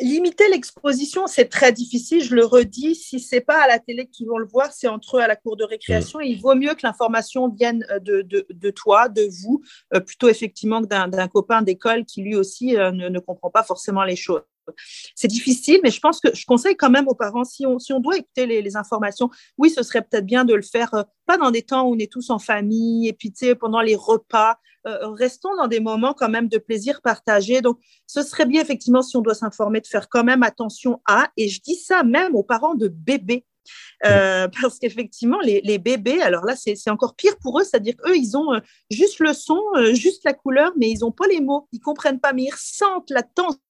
Limiter 0.00 0.48
l'exposition, 0.48 1.26
c'est 1.26 1.46
très 1.46 1.72
difficile. 1.72 2.22
Je 2.22 2.34
le 2.34 2.44
redis, 2.44 2.94
si 2.94 3.20
c'est 3.20 3.40
pas 3.40 3.62
à 3.62 3.68
la 3.68 3.78
télé 3.78 4.06
qu'ils 4.06 4.26
vont 4.26 4.38
le 4.38 4.46
voir, 4.46 4.72
c'est 4.72 4.88
entre 4.88 5.18
eux 5.18 5.20
à 5.20 5.26
la 5.26 5.36
cour 5.36 5.56
de 5.56 5.64
récréation. 5.64 6.20
Mm. 6.20 6.22
il 6.22 6.40
vaut 6.40 6.54
mieux 6.54 6.74
que 6.74 6.80
l'information 6.82 7.48
vienne 7.48 7.86
euh, 7.90 7.98
de, 7.98 8.22
de, 8.22 8.46
de, 8.50 8.70
toi, 8.70 9.08
de 9.08 9.28
vous, 9.42 9.62
euh, 9.94 10.00
plutôt 10.00 10.28
effectivement 10.28 10.82
que 10.82 10.86
d'un 10.86 11.28
copain 11.28 11.62
d'école 11.62 12.04
qui 12.04 12.22
lui 12.22 12.36
aussi 12.36 12.76
euh, 12.76 12.90
ne, 12.90 13.08
ne, 13.08 13.18
comprend 13.18 13.50
pas 13.50 13.62
forcément 13.62 14.04
les 14.04 14.16
choses. 14.16 14.42
C'est 15.14 15.28
difficile, 15.28 15.80
mais 15.82 15.90
je 15.90 16.00
pense 16.00 16.20
que 16.20 16.34
je 16.34 16.44
conseille 16.46 16.76
quand 16.76 16.90
même 16.90 17.08
aux 17.08 17.14
parents, 17.14 17.44
si 17.44 17.66
on, 17.66 17.78
si 17.78 17.92
on 17.92 18.00
doit 18.00 18.16
écouter 18.16 18.46
les, 18.46 18.62
les 18.62 18.76
informations, 18.76 19.30
oui, 19.58 19.70
ce 19.70 19.82
serait 19.82 20.02
peut-être 20.02 20.26
bien 20.26 20.44
de 20.44 20.54
le 20.54 20.62
faire, 20.62 20.90
pas 21.26 21.38
dans 21.38 21.50
des 21.50 21.62
temps 21.62 21.86
où 21.86 21.94
on 21.94 21.98
est 21.98 22.10
tous 22.10 22.30
en 22.30 22.38
famille, 22.38 23.08
et 23.08 23.12
puis 23.12 23.32
tu 23.32 23.46
sais, 23.46 23.54
pendant 23.54 23.80
les 23.80 23.96
repas, 23.96 24.58
euh, 24.86 25.10
restons 25.10 25.54
dans 25.56 25.66
des 25.66 25.80
moments 25.80 26.14
quand 26.14 26.28
même 26.28 26.48
de 26.48 26.58
plaisir 26.58 27.02
partagé. 27.02 27.60
Donc, 27.60 27.78
ce 28.06 28.22
serait 28.22 28.46
bien 28.46 28.62
effectivement 28.62 29.02
si 29.02 29.16
on 29.16 29.20
doit 29.20 29.34
s'informer 29.34 29.80
de 29.80 29.86
faire 29.86 30.08
quand 30.08 30.24
même 30.24 30.42
attention 30.42 31.00
à, 31.06 31.30
et 31.36 31.48
je 31.48 31.60
dis 31.60 31.74
ça 31.74 32.02
même 32.02 32.34
aux 32.34 32.42
parents 32.42 32.74
de 32.74 32.88
bébés. 32.88 33.44
Euh, 34.06 34.48
parce 34.62 34.78
qu'effectivement, 34.78 35.38
les, 35.40 35.60
les, 35.62 35.78
bébés, 35.78 36.22
alors 36.22 36.44
là, 36.44 36.56
c'est 36.56 36.90
encore 36.90 37.14
pire 37.14 37.36
pour 37.42 37.60
eux, 37.60 37.64
c'est-à-dire 37.64 37.94
qu'eux, 37.96 38.16
ils 38.16 38.36
ont 38.36 38.54
euh, 38.54 38.60
juste 38.90 39.20
le 39.20 39.34
son, 39.34 39.60
juste 39.92 40.24
la 40.24 40.32
couleur, 40.32 40.72
mais 40.78 40.90
ils 40.90 41.00
n'ont 41.00 41.12
pas 41.12 41.26
les 41.26 41.40
mots, 41.40 41.68
ils 41.72 41.80
comprennent 41.80 42.20
pas, 42.20 42.32
mais 42.32 42.44
ils 42.44 42.50
ressentent 42.50 43.10
la 43.10 43.22
tension 43.22 43.60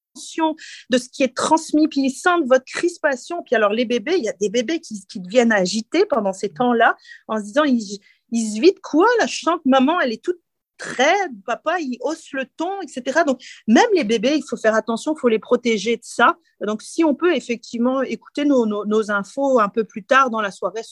de 0.90 0.98
ce 0.98 1.08
qui 1.08 1.22
est 1.22 1.36
transmis, 1.36 1.88
puis 1.88 2.02
ils 2.02 2.10
sentent 2.10 2.46
votre 2.46 2.64
crispation. 2.64 3.42
Puis 3.44 3.54
alors, 3.54 3.72
les 3.72 3.84
bébés, 3.84 4.16
il 4.16 4.24
y 4.24 4.28
a 4.28 4.34
des 4.40 4.48
bébés 4.48 4.80
qui, 4.80 5.04
qui 5.06 5.20
deviennent 5.20 5.52
agités 5.52 6.04
pendant 6.06 6.32
ces 6.32 6.50
temps-là 6.50 6.96
en 7.28 7.38
se 7.38 7.44
disant, 7.44 7.64
ils, 7.64 8.00
ils 8.32 8.54
se 8.54 8.60
vident 8.60 8.80
quoi 8.82 9.06
là? 9.18 9.26
Je 9.26 9.40
sens 9.40 9.56
que 9.56 9.68
maman, 9.68 10.00
elle 10.00 10.12
est 10.12 10.22
toute 10.22 10.40
très, 10.80 11.14
papa, 11.44 11.78
il 11.78 11.98
hausse 12.00 12.32
le 12.32 12.46
ton, 12.56 12.80
etc. 12.80 13.20
Donc, 13.26 13.42
même 13.68 13.88
les 13.94 14.04
bébés, 14.04 14.36
il 14.36 14.42
faut 14.48 14.56
faire 14.56 14.74
attention, 14.74 15.14
il 15.14 15.20
faut 15.20 15.28
les 15.28 15.38
protéger 15.38 15.96
de 15.96 16.02
ça. 16.02 16.36
Donc, 16.66 16.80
si 16.82 17.04
on 17.04 17.14
peut 17.14 17.34
effectivement 17.36 18.00
écouter 18.02 18.46
nos, 18.46 18.64
nos 18.66 19.10
infos 19.10 19.60
un 19.60 19.68
peu 19.68 19.84
plus 19.84 20.04
tard 20.04 20.30
dans 20.30 20.40
la 20.40 20.50
soirée 20.50 20.82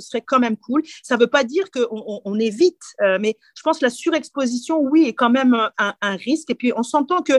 ce 0.00 0.08
serait 0.08 0.22
quand 0.22 0.38
même 0.38 0.56
cool. 0.56 0.82
Ça 1.02 1.16
ne 1.16 1.20
veut 1.20 1.26
pas 1.26 1.44
dire 1.44 1.70
qu'on 1.70 2.20
on, 2.24 2.38
évite, 2.38 2.82
euh, 3.02 3.18
mais 3.20 3.36
je 3.54 3.62
pense 3.62 3.78
que 3.78 3.84
la 3.84 3.90
surexposition, 3.90 4.78
oui, 4.80 5.04
est 5.06 5.14
quand 5.14 5.30
même 5.30 5.56
un, 5.78 6.16
risque. 6.16 6.50
Et 6.50 6.54
puis, 6.54 6.72
on 6.76 6.82
s'entend 6.82 7.22
que, 7.22 7.32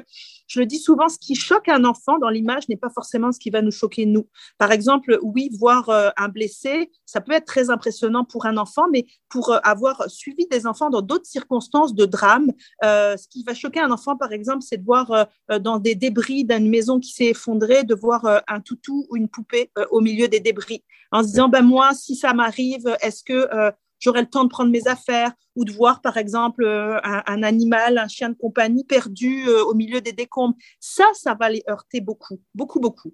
je 0.48 0.60
le 0.60 0.65
dis 0.65 0.80
souvent, 0.80 1.10
ce 1.10 1.17
qui 1.19 1.36
choque 1.36 1.69
un 1.69 1.84
enfant 1.84 2.17
dans 2.17 2.30
l'image 2.30 2.67
n'est 2.69 2.78
pas 2.78 2.89
forcément 2.89 3.32
ce 3.32 3.39
qui 3.39 3.50
va 3.50 3.62
nous 3.62 3.72
choquer 3.72 4.06
nous. 4.06 4.28
Par 4.58 4.72
exemple, 4.72 5.19
oui, 5.22 5.50
voir 5.58 5.89
euh, 5.89 6.10
un 6.17 6.30
blessé, 6.30 6.91
ça 7.06 7.22
peut 7.22 7.34
être 7.34 7.45
très 7.45 7.69
impressionnant 7.69 8.26
pour 8.26 8.45
un 8.45 8.58
enfant, 8.58 8.84
mais 8.91 9.06
pour 9.30 9.52
euh, 9.52 9.60
avoir 9.63 10.10
suivi 10.10 10.48
des 10.48 10.65
enfants 10.65 10.89
dans 10.89 11.02
d'autres 11.02 11.26
circonstances 11.26 11.93
de 11.93 12.06
drame, 12.06 12.52
ce 12.82 13.28
qui 13.30 13.43
va 13.43 13.54
choquer 13.54 13.80
un 13.80 13.91
enfant, 13.91 14.15
par 14.15 14.32
exemple, 14.32 14.63
c'est 14.67 14.78
de 14.78 14.86
voir 14.86 15.28
dans 15.62 15.78
des 15.78 15.95
débris 15.95 16.45
d'une 16.45 16.69
maison 16.69 17.00
qui 17.00 17.12
s'est 17.12 17.28
effondrée, 17.28 17.84
de 17.84 17.95
voir 17.95 18.26
un 18.48 18.60
toutou 18.62 19.06
ou 19.10 19.17
une 19.17 19.28
poupée 19.28 19.72
au 19.91 20.02
milieu 20.02 20.28
des 20.28 20.39
débris, 20.39 20.84
en 21.12 21.24
se 21.24 21.28
disant, 21.28 21.50
ben 21.50 21.62
moi, 21.62 21.93
si 21.93 22.15
ça 22.15 22.34
m'a 22.34 22.48
arrive, 22.49 22.95
est-ce 23.01 23.23
que 23.23 23.47
euh, 23.53 23.71
j'aurai 23.99 24.21
le 24.21 24.29
temps 24.29 24.43
de 24.43 24.49
prendre 24.49 24.71
mes 24.71 24.88
affaires 24.88 25.31
ou 25.55 25.65
de 25.65 25.71
voir, 25.71 26.01
par 26.01 26.17
exemple, 26.17 26.63
euh, 26.63 26.99
un, 27.03 27.43
animal, 27.43 27.97
un 27.97 28.07
chien 28.07 28.29
de 28.29 28.35
compagnie 28.35 28.83
perdu 28.83 29.47
euh, 29.47 29.63
au 29.63 29.73
milieu 29.73 30.01
des 30.01 30.13
décombres? 30.13 30.55
Ça, 30.79 31.05
ça 31.13 31.35
va 31.39 31.49
les 31.49 31.63
heurter 31.69 32.01
beaucoup, 32.01 32.41
beaucoup, 32.53 32.79
beaucoup. 32.79 33.13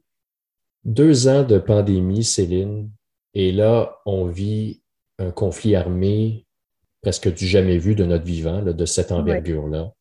Deux 0.84 1.28
ans 1.28 1.44
de 1.44 1.58
pandémie, 1.58 2.24
Céline, 2.24 2.90
et 3.34 3.52
là, 3.52 4.00
on 4.06 4.28
vit 4.28 4.82
un 5.18 5.32
conflit 5.32 5.76
armé 5.76 6.46
presque 7.02 7.32
du 7.34 7.46
jamais 7.48 7.78
vu 7.78 7.96
de 7.96 8.06
notre 8.06 8.26
vivant, 8.26 8.62
de 8.62 8.86
cette 8.86 9.12
envergure-là 9.12 9.92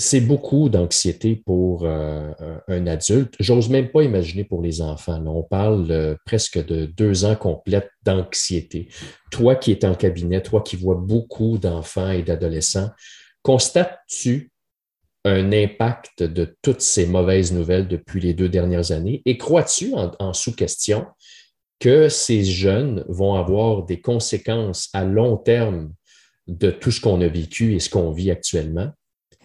c'est 0.00 0.22
beaucoup 0.22 0.70
d'anxiété 0.70 1.36
pour 1.36 1.84
euh, 1.84 2.32
un 2.68 2.86
adulte. 2.86 3.34
J'ose 3.38 3.68
même 3.68 3.90
pas 3.90 4.02
imaginer 4.02 4.44
pour 4.44 4.62
les 4.62 4.80
enfants. 4.80 5.22
on 5.26 5.42
parle 5.42 6.16
presque 6.24 6.64
de 6.64 6.86
deux 6.86 7.26
ans 7.26 7.36
complètes 7.36 7.90
d'anxiété. 8.02 8.88
Toi 9.30 9.56
qui 9.56 9.72
es 9.72 9.84
en 9.84 9.94
cabinet, 9.94 10.42
toi 10.42 10.62
qui 10.62 10.76
vois 10.76 10.94
beaucoup 10.94 11.58
d'enfants 11.58 12.10
et 12.10 12.22
d'adolescents, 12.22 12.88
constates-tu 13.42 14.50
un 15.26 15.52
impact 15.52 16.22
de 16.22 16.56
toutes 16.62 16.80
ces 16.80 17.04
mauvaises 17.04 17.52
nouvelles 17.52 17.86
depuis 17.86 18.22
les 18.22 18.32
deux 18.32 18.48
dernières 18.48 18.92
années? 18.92 19.20
Et 19.26 19.36
crois-tu 19.36 19.92
en 19.94 20.32
sous-question 20.32 21.04
que 21.78 22.08
ces 22.08 22.42
jeunes 22.42 23.04
vont 23.06 23.34
avoir 23.34 23.84
des 23.84 24.00
conséquences 24.00 24.88
à 24.94 25.04
long 25.04 25.36
terme 25.36 25.92
de 26.46 26.70
tout 26.70 26.90
ce 26.90 27.02
qu'on 27.02 27.20
a 27.20 27.28
vécu 27.28 27.74
et 27.74 27.80
ce 27.80 27.90
qu'on 27.90 28.12
vit 28.12 28.30
actuellement? 28.30 28.92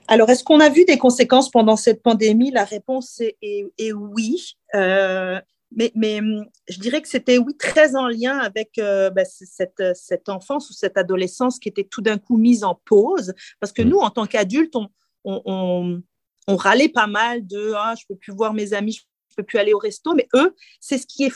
Alors, 0.08 0.30
est-ce 0.30 0.44
qu'on 0.44 0.60
a 0.60 0.70
vu 0.70 0.86
des 0.86 0.98
conséquences 0.98 1.50
pendant 1.50 1.76
cette 1.76 2.04
pandémie? 2.04 2.52
La 2.52 2.64
réponse 2.64 3.22
est, 3.42 3.92
oui. 3.94 4.56
Euh, 4.76 5.40
mais, 5.72 5.92
mais, 5.96 6.20
hum, 6.20 6.46
je 6.70 6.80
dirais 6.80 7.02
que 7.02 7.08
c'était, 7.08 7.38
oui, 7.38 7.56
très 7.58 7.96
en 7.96 8.08
lien 8.08 8.38
avec 8.38 8.78
euh, 8.78 9.10
ben, 9.10 9.26
cette, 9.26 9.84
cette, 9.96 10.30
enfance 10.30 10.70
ou 10.70 10.74
cette 10.74 10.98
adolescence 10.98 11.60
qui 11.60 11.70
était 11.70 11.84
tout 11.84 12.02
d'un 12.02 12.18
coup 12.18 12.38
mise 12.38 12.64
en 12.64 12.80
pause. 12.86 13.34
Parce 13.60 13.74
que 13.74 13.82
mm. 13.82 13.90
nous, 13.90 13.98
en 13.98 14.10
tant 14.12 14.26
qu'adultes, 14.26 14.76
on, 14.76 14.90
on, 15.24 16.02
on, 16.48 16.56
râlait 16.56 16.90
pas 16.90 17.08
mal 17.08 17.46
de 17.46 17.74
ah, 17.76 17.96
je 18.00 18.06
peux 18.08 18.16
plus 18.16 18.34
voir 18.34 18.54
mes 18.54 18.74
amis, 18.74 18.94
je 18.94 19.36
peux 19.36 19.44
plus 19.44 19.58
aller 19.58 19.74
au 19.74 19.80
resto. 19.80 20.14
Mais 20.14 20.28
eux, 20.36 20.56
c'est 20.80 21.00
ce 21.00 21.08
qui 21.08 21.26
est 21.26 21.34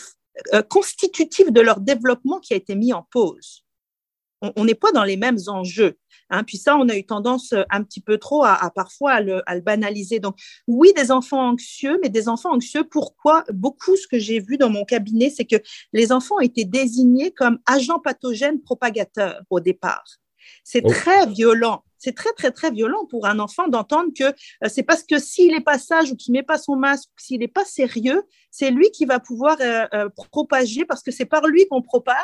euh, 0.53 0.61
constitutif 0.61 1.51
de 1.51 1.61
leur 1.61 1.79
développement 1.79 2.39
qui 2.39 2.53
a 2.53 2.57
été 2.57 2.75
mis 2.75 2.93
en 2.93 3.03
pause. 3.11 3.63
On 4.41 4.65
n'est 4.65 4.75
pas 4.75 4.91
dans 4.91 5.03
les 5.03 5.17
mêmes 5.17 5.37
enjeux. 5.47 5.97
Hein. 6.29 6.43
Puis 6.43 6.57
ça, 6.57 6.77
on 6.77 6.87
a 6.89 6.95
eu 6.95 7.05
tendance 7.05 7.53
euh, 7.53 7.63
un 7.69 7.83
petit 7.83 8.01
peu 8.01 8.17
trop 8.17 8.43
à, 8.43 8.71
parfois 8.73 9.13
à 9.13 9.21
le, 9.21 9.41
banaliser. 9.61 10.19
Donc 10.19 10.35
oui, 10.67 10.93
des 10.95 11.11
enfants 11.11 11.49
anxieux, 11.49 11.99
mais 12.01 12.09
des 12.09 12.29
enfants 12.29 12.53
anxieux, 12.53 12.83
pourquoi? 12.89 13.43
Beaucoup, 13.51 13.95
ce 13.95 14.07
que 14.07 14.19
j'ai 14.19 14.39
vu 14.39 14.57
dans 14.57 14.69
mon 14.69 14.85
cabinet, 14.85 15.29
c'est 15.29 15.45
que 15.45 15.57
les 15.93 16.11
enfants 16.11 16.35
ont 16.35 16.41
été 16.41 16.65
désignés 16.65 17.31
comme 17.31 17.59
agents 17.65 17.99
pathogènes 17.99 18.61
propagateurs 18.61 19.41
au 19.49 19.59
départ. 19.59 20.05
C'est 20.63 20.81
oh. 20.83 20.89
très 20.89 21.25
violent 21.27 21.83
c'est 21.99 22.15
très, 22.15 22.31
très, 22.33 22.51
très 22.51 22.71
violent 22.71 23.05
pour 23.09 23.27
un 23.27 23.39
enfant 23.39 23.67
d'entendre 23.67 24.11
que 24.17 24.23
euh, 24.23 24.67
c'est 24.67 24.83
parce 24.83 25.03
que 25.03 25.19
s'il 25.19 25.51
n'est 25.51 25.61
pas 25.61 25.77
sage 25.77 26.11
ou 26.11 26.15
qu'il 26.15 26.33
met 26.33 26.43
pas 26.43 26.57
son 26.57 26.75
masque, 26.75 27.09
s'il 27.17 27.39
n'est 27.41 27.47
pas 27.47 27.65
sérieux, 27.65 28.23
c'est 28.51 28.71
lui 28.71 28.89
qui 28.91 29.05
va 29.05 29.19
pouvoir 29.19 29.57
euh, 29.61 29.85
euh, 29.93 30.09
propager 30.29 30.85
parce 30.85 31.03
que 31.03 31.11
c'est 31.11 31.25
par 31.25 31.45
lui 31.47 31.67
qu'on 31.67 31.81
propage. 31.81 32.15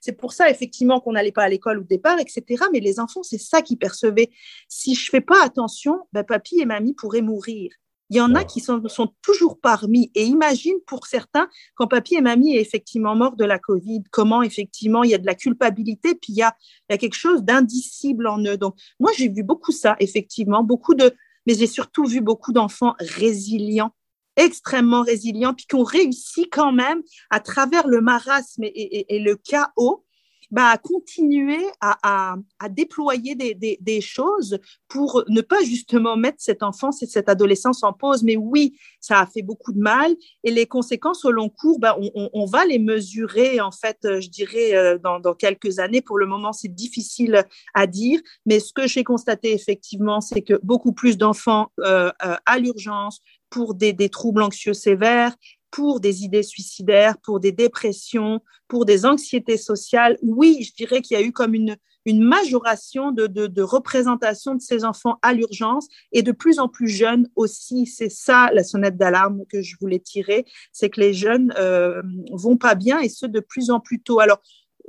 C'est 0.00 0.12
pour 0.12 0.32
ça, 0.32 0.50
effectivement, 0.50 1.00
qu'on 1.00 1.12
n'allait 1.12 1.32
pas 1.32 1.44
à 1.44 1.48
l'école 1.48 1.78
au 1.78 1.84
départ, 1.84 2.18
etc. 2.18 2.64
Mais 2.72 2.80
les 2.80 2.98
enfants, 2.98 3.22
c'est 3.22 3.38
ça 3.38 3.62
qu'ils 3.62 3.78
percevaient. 3.78 4.30
Si 4.68 4.94
je 4.94 5.08
fais 5.10 5.20
pas 5.20 5.44
attention, 5.44 6.00
ben, 6.12 6.24
papy 6.24 6.60
et 6.60 6.64
mamie 6.64 6.94
pourraient 6.94 7.22
mourir. 7.22 7.70
Il 8.10 8.16
y 8.16 8.20
en 8.20 8.34
a 8.34 8.44
qui 8.44 8.60
sont, 8.60 8.82
sont, 8.88 9.12
toujours 9.22 9.60
parmi. 9.60 10.10
Et 10.14 10.24
imagine 10.24 10.76
pour 10.86 11.06
certains, 11.06 11.48
quand 11.74 11.86
papy 11.86 12.14
et 12.14 12.20
mamie 12.20 12.56
est 12.56 12.60
effectivement 12.60 13.14
mort 13.14 13.36
de 13.36 13.44
la 13.44 13.58
Covid, 13.58 14.02
comment 14.10 14.42
effectivement 14.42 15.02
il 15.02 15.10
y 15.10 15.14
a 15.14 15.18
de 15.18 15.26
la 15.26 15.34
culpabilité, 15.34 16.14
puis 16.14 16.32
il 16.32 16.36
y 16.36 16.42
a, 16.42 16.54
il 16.88 16.92
y 16.92 16.94
a 16.94 16.98
quelque 16.98 17.16
chose 17.16 17.42
d'indicible 17.42 18.26
en 18.26 18.38
eux. 18.44 18.56
Donc, 18.56 18.76
moi, 18.98 19.10
j'ai 19.16 19.28
vu 19.28 19.42
beaucoup 19.42 19.72
ça, 19.72 19.96
effectivement, 20.00 20.62
beaucoup 20.62 20.94
de, 20.94 21.14
mais 21.46 21.54
j'ai 21.54 21.66
surtout 21.66 22.04
vu 22.04 22.20
beaucoup 22.20 22.52
d'enfants 22.52 22.94
résilients 22.98 23.92
extrêmement 24.36 25.02
résilients, 25.02 25.52
puis 25.52 25.66
qui 25.66 25.74
ont 25.74 25.82
réussi 25.82 26.48
quand 26.48 26.70
même, 26.70 27.02
à 27.28 27.40
travers 27.40 27.88
le 27.88 28.00
marasme 28.00 28.62
et, 28.62 29.16
et 29.16 29.18
le 29.18 29.34
chaos, 29.34 30.04
bah, 30.50 30.68
à 30.68 30.78
continuer 30.78 31.64
à, 31.80 32.36
à, 32.58 32.68
déployer 32.68 33.34
des, 33.34 33.54
des, 33.54 33.78
des, 33.80 34.00
choses 34.00 34.58
pour 34.88 35.22
ne 35.28 35.40
pas 35.40 35.62
justement 35.62 36.16
mettre 36.16 36.38
cette 36.40 36.62
enfance 36.62 37.02
et 37.02 37.06
cette 37.06 37.28
adolescence 37.28 37.82
en 37.82 37.92
pause. 37.92 38.22
Mais 38.22 38.36
oui, 38.36 38.78
ça 39.00 39.20
a 39.20 39.26
fait 39.26 39.42
beaucoup 39.42 39.72
de 39.72 39.78
mal 39.78 40.14
et 40.44 40.50
les 40.50 40.66
conséquences 40.66 41.24
au 41.24 41.30
long 41.30 41.48
cours, 41.48 41.78
bah, 41.78 41.96
on, 42.00 42.30
on, 42.32 42.46
va 42.46 42.64
les 42.64 42.78
mesurer 42.78 43.60
en 43.60 43.70
fait, 43.70 43.98
euh, 44.04 44.20
je 44.20 44.28
dirais, 44.28 44.74
euh, 44.74 44.98
dans, 44.98 45.20
dans 45.20 45.34
quelques 45.34 45.78
années. 45.78 46.00
Pour 46.00 46.18
le 46.18 46.26
moment, 46.26 46.52
c'est 46.52 46.74
difficile 46.74 47.44
à 47.74 47.86
dire, 47.86 48.20
mais 48.46 48.60
ce 48.60 48.72
que 48.72 48.86
j'ai 48.86 49.04
constaté 49.04 49.52
effectivement, 49.52 50.20
c'est 50.20 50.42
que 50.42 50.58
beaucoup 50.62 50.92
plus 50.92 51.18
d'enfants 51.18 51.70
euh, 51.80 52.10
euh 52.24 52.36
à 52.46 52.58
l'urgence 52.58 53.20
pour 53.50 53.74
des, 53.74 53.92
des 53.92 54.08
troubles 54.08 54.42
anxieux 54.42 54.74
sévères, 54.74 55.34
pour 55.70 56.00
des 56.00 56.24
idées 56.24 56.42
suicidaires, 56.42 57.18
pour 57.18 57.40
des 57.40 57.52
dépressions, 57.52 58.40
pour 58.68 58.84
des 58.84 59.04
anxiétés 59.04 59.56
sociales. 59.56 60.18
Oui, 60.22 60.62
je 60.62 60.74
dirais 60.74 61.02
qu'il 61.02 61.18
y 61.18 61.20
a 61.20 61.24
eu 61.24 61.32
comme 61.32 61.54
une, 61.54 61.76
une 62.04 62.22
majoration 62.22 63.12
de, 63.12 63.26
de, 63.26 63.62
représentation 63.62 64.54
de 64.54 64.60
ces 64.60 64.84
enfants 64.84 65.18
à 65.22 65.34
l'urgence 65.34 65.88
et 66.12 66.22
de 66.22 66.32
plus 66.32 66.58
en 66.58 66.68
plus 66.68 66.88
jeunes 66.88 67.28
aussi. 67.36 67.86
C'est 67.86 68.08
ça 68.08 68.50
la 68.54 68.64
sonnette 68.64 68.96
d'alarme 68.96 69.44
que 69.50 69.60
je 69.62 69.76
voulais 69.80 69.98
tirer, 69.98 70.46
c'est 70.72 70.88
que 70.90 71.00
les 71.00 71.12
jeunes 71.12 71.52
euh, 71.58 72.02
vont 72.32 72.56
pas 72.56 72.74
bien 72.74 72.98
et 73.00 73.08
ce 73.08 73.26
de 73.26 73.40
plus 73.40 73.70
en 73.70 73.80
plus 73.80 74.00
tôt. 74.00 74.20
Alors, 74.20 74.40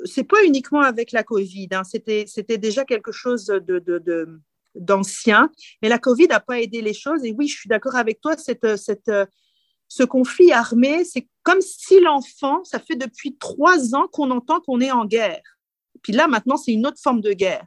c'est 0.05 0.23
pas 0.23 0.43
uniquement 0.45 0.81
avec 0.81 1.11
la 1.11 1.23
Covid, 1.23 1.67
hein. 1.71 1.83
c'était, 1.83 2.23
c'était 2.25 2.57
déjà 2.57 2.85
quelque 2.85 3.11
chose 3.11 3.47
de, 3.47 3.79
de, 3.79 4.39
d'ancien, 4.75 5.51
mais 5.81 5.89
la 5.89 5.99
Covid 5.99 6.27
n'a 6.27 6.39
pas 6.39 6.61
aidé 6.61 6.81
les 6.81 6.93
choses. 6.93 7.25
Et 7.25 7.33
oui, 7.37 7.49
je 7.49 7.57
suis 7.57 7.67
d'accord 7.67 7.97
avec 7.97 8.21
toi, 8.21 8.37
cette, 8.37 8.77
cette 8.77 9.11
ce 9.89 10.03
conflit 10.03 10.53
armé, 10.53 11.03
c'est 11.03 11.27
comme 11.43 11.61
si 11.61 11.99
l'enfant, 11.99 12.63
ça 12.63 12.79
fait 12.79 12.95
depuis 12.95 13.35
trois 13.37 13.95
ans 13.95 14.07
qu'on 14.07 14.31
entend 14.31 14.61
qu'on 14.61 14.79
est 14.79 14.91
en 14.91 15.05
guerre. 15.05 15.41
Puis 16.03 16.13
là, 16.13 16.27
maintenant, 16.27 16.55
c'est 16.55 16.71
une 16.71 16.87
autre 16.87 16.99
forme 17.01 17.19
de 17.19 17.33
guerre. 17.33 17.65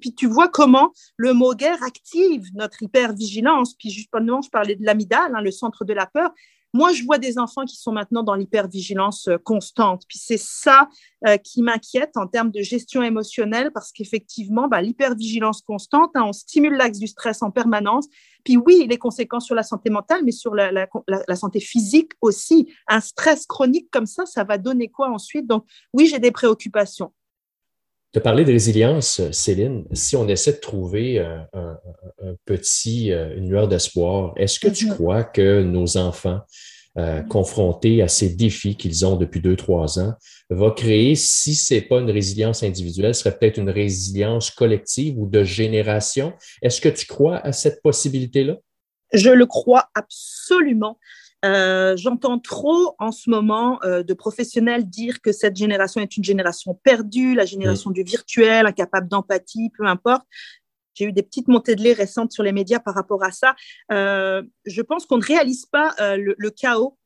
Puis 0.00 0.14
tu 0.14 0.26
vois 0.26 0.48
comment 0.48 0.92
le 1.16 1.34
mot 1.34 1.54
guerre 1.54 1.82
active 1.82 2.46
notre 2.54 2.82
hypervigilance. 2.82 3.74
Puis 3.74 3.90
justement, 3.90 4.40
je 4.40 4.48
parlais 4.48 4.76
de 4.76 4.84
l'amidale, 4.84 5.34
hein, 5.34 5.42
le 5.42 5.50
centre 5.50 5.84
de 5.84 5.92
la 5.92 6.06
peur. 6.06 6.30
Moi, 6.74 6.92
je 6.92 7.04
vois 7.04 7.18
des 7.18 7.38
enfants 7.38 7.64
qui 7.64 7.76
sont 7.76 7.92
maintenant 7.92 8.24
dans 8.24 8.34
l'hypervigilance 8.34 9.28
euh, 9.28 9.38
constante. 9.38 10.02
Puis 10.08 10.18
c'est 10.18 10.38
ça 10.38 10.88
euh, 11.26 11.36
qui 11.36 11.62
m'inquiète 11.62 12.16
en 12.16 12.26
termes 12.26 12.50
de 12.50 12.60
gestion 12.62 13.00
émotionnelle 13.02 13.70
parce 13.72 13.92
qu'effectivement, 13.92 14.66
bah, 14.66 14.82
l'hypervigilance 14.82 15.62
constante, 15.62 16.10
hein, 16.16 16.24
on 16.26 16.32
stimule 16.32 16.74
l'axe 16.74 16.98
du 16.98 17.06
stress 17.06 17.42
en 17.42 17.52
permanence. 17.52 18.08
Puis 18.44 18.56
oui, 18.56 18.86
les 18.88 18.98
conséquences 18.98 19.46
sur 19.46 19.54
la 19.54 19.62
santé 19.62 19.88
mentale, 19.88 20.22
mais 20.24 20.32
sur 20.32 20.52
la, 20.54 20.72
la, 20.72 21.36
santé 21.36 21.60
physique 21.60 22.10
aussi. 22.20 22.68
Un 22.88 23.00
stress 23.00 23.46
chronique 23.46 23.88
comme 23.92 24.06
ça, 24.06 24.26
ça 24.26 24.42
va 24.42 24.58
donner 24.58 24.88
quoi 24.88 25.08
ensuite? 25.08 25.46
Donc 25.46 25.64
oui, 25.92 26.06
j'ai 26.06 26.18
des 26.18 26.32
préoccupations. 26.32 27.12
Tu 28.14 28.18
as 28.18 28.22
parlé 28.22 28.44
de 28.44 28.52
résilience, 28.52 29.20
Céline. 29.32 29.86
Si 29.92 30.14
on 30.14 30.28
essaie 30.28 30.52
de 30.52 30.58
trouver 30.58 31.18
euh, 31.18 31.36
un, 31.52 32.36
petit, 32.44 33.10
euh, 33.10 33.36
une 33.36 33.48
lueur 33.48 33.66
d'espoir, 33.66 34.34
est-ce 34.36 34.60
que 34.60 34.68
tu 34.68 34.86
mm-hmm. 34.86 34.94
crois 34.94 35.24
que 35.24 35.64
nos 35.64 35.96
enfants, 35.96 36.38
euh, 36.96 37.22
mm-hmm. 37.22 37.26
confrontés 37.26 38.02
à 38.02 38.06
ces 38.06 38.36
défis 38.36 38.76
qu'ils 38.76 39.04
ont 39.04 39.16
depuis 39.16 39.40
deux, 39.40 39.56
trois 39.56 39.98
ans, 39.98 40.12
va 40.48 40.70
créer, 40.70 41.16
si 41.16 41.56
ce 41.56 41.74
n'est 41.74 41.80
pas 41.80 41.98
une 41.98 42.10
résilience 42.12 42.62
individuelle, 42.62 43.16
ce 43.16 43.22
serait 43.22 43.36
peut-être 43.36 43.58
une 43.58 43.70
résilience 43.70 44.52
collective 44.52 45.18
ou 45.18 45.26
de 45.28 45.42
génération? 45.42 46.34
Est-ce 46.62 46.80
que 46.80 46.90
tu 46.90 47.06
crois 47.06 47.38
à 47.38 47.50
cette 47.50 47.82
possibilité-là? 47.82 48.58
Je 49.12 49.30
le 49.30 49.46
crois 49.46 49.88
absolument. 49.96 50.98
Euh, 51.44 51.94
j'entends 51.96 52.38
trop 52.38 52.94
en 52.98 53.12
ce 53.12 53.28
moment 53.28 53.78
euh, 53.84 54.02
de 54.02 54.14
professionnels 54.14 54.88
dire 54.88 55.20
que 55.20 55.30
cette 55.30 55.56
génération 55.56 56.00
est 56.00 56.16
une 56.16 56.24
génération 56.24 56.74
perdue, 56.82 57.34
la 57.34 57.44
génération 57.44 57.90
du 57.90 58.02
virtuel, 58.02 58.66
incapable 58.66 59.08
d'empathie, 59.08 59.70
peu 59.76 59.86
importe. 59.86 60.24
J'ai 60.94 61.06
eu 61.06 61.12
des 61.12 61.24
petites 61.24 61.48
montées 61.48 61.74
de 61.74 61.82
lait 61.82 61.92
récentes 61.92 62.32
sur 62.32 62.44
les 62.44 62.52
médias 62.52 62.78
par 62.78 62.94
rapport 62.94 63.24
à 63.24 63.32
ça. 63.32 63.56
Euh, 63.90 64.44
je 64.64 64.80
pense 64.80 65.06
qu'on 65.06 65.18
ne 65.18 65.24
réalise 65.24 65.66
pas 65.66 65.92
le, 65.98 66.36
le, 66.38 66.50
chaos 66.50 66.96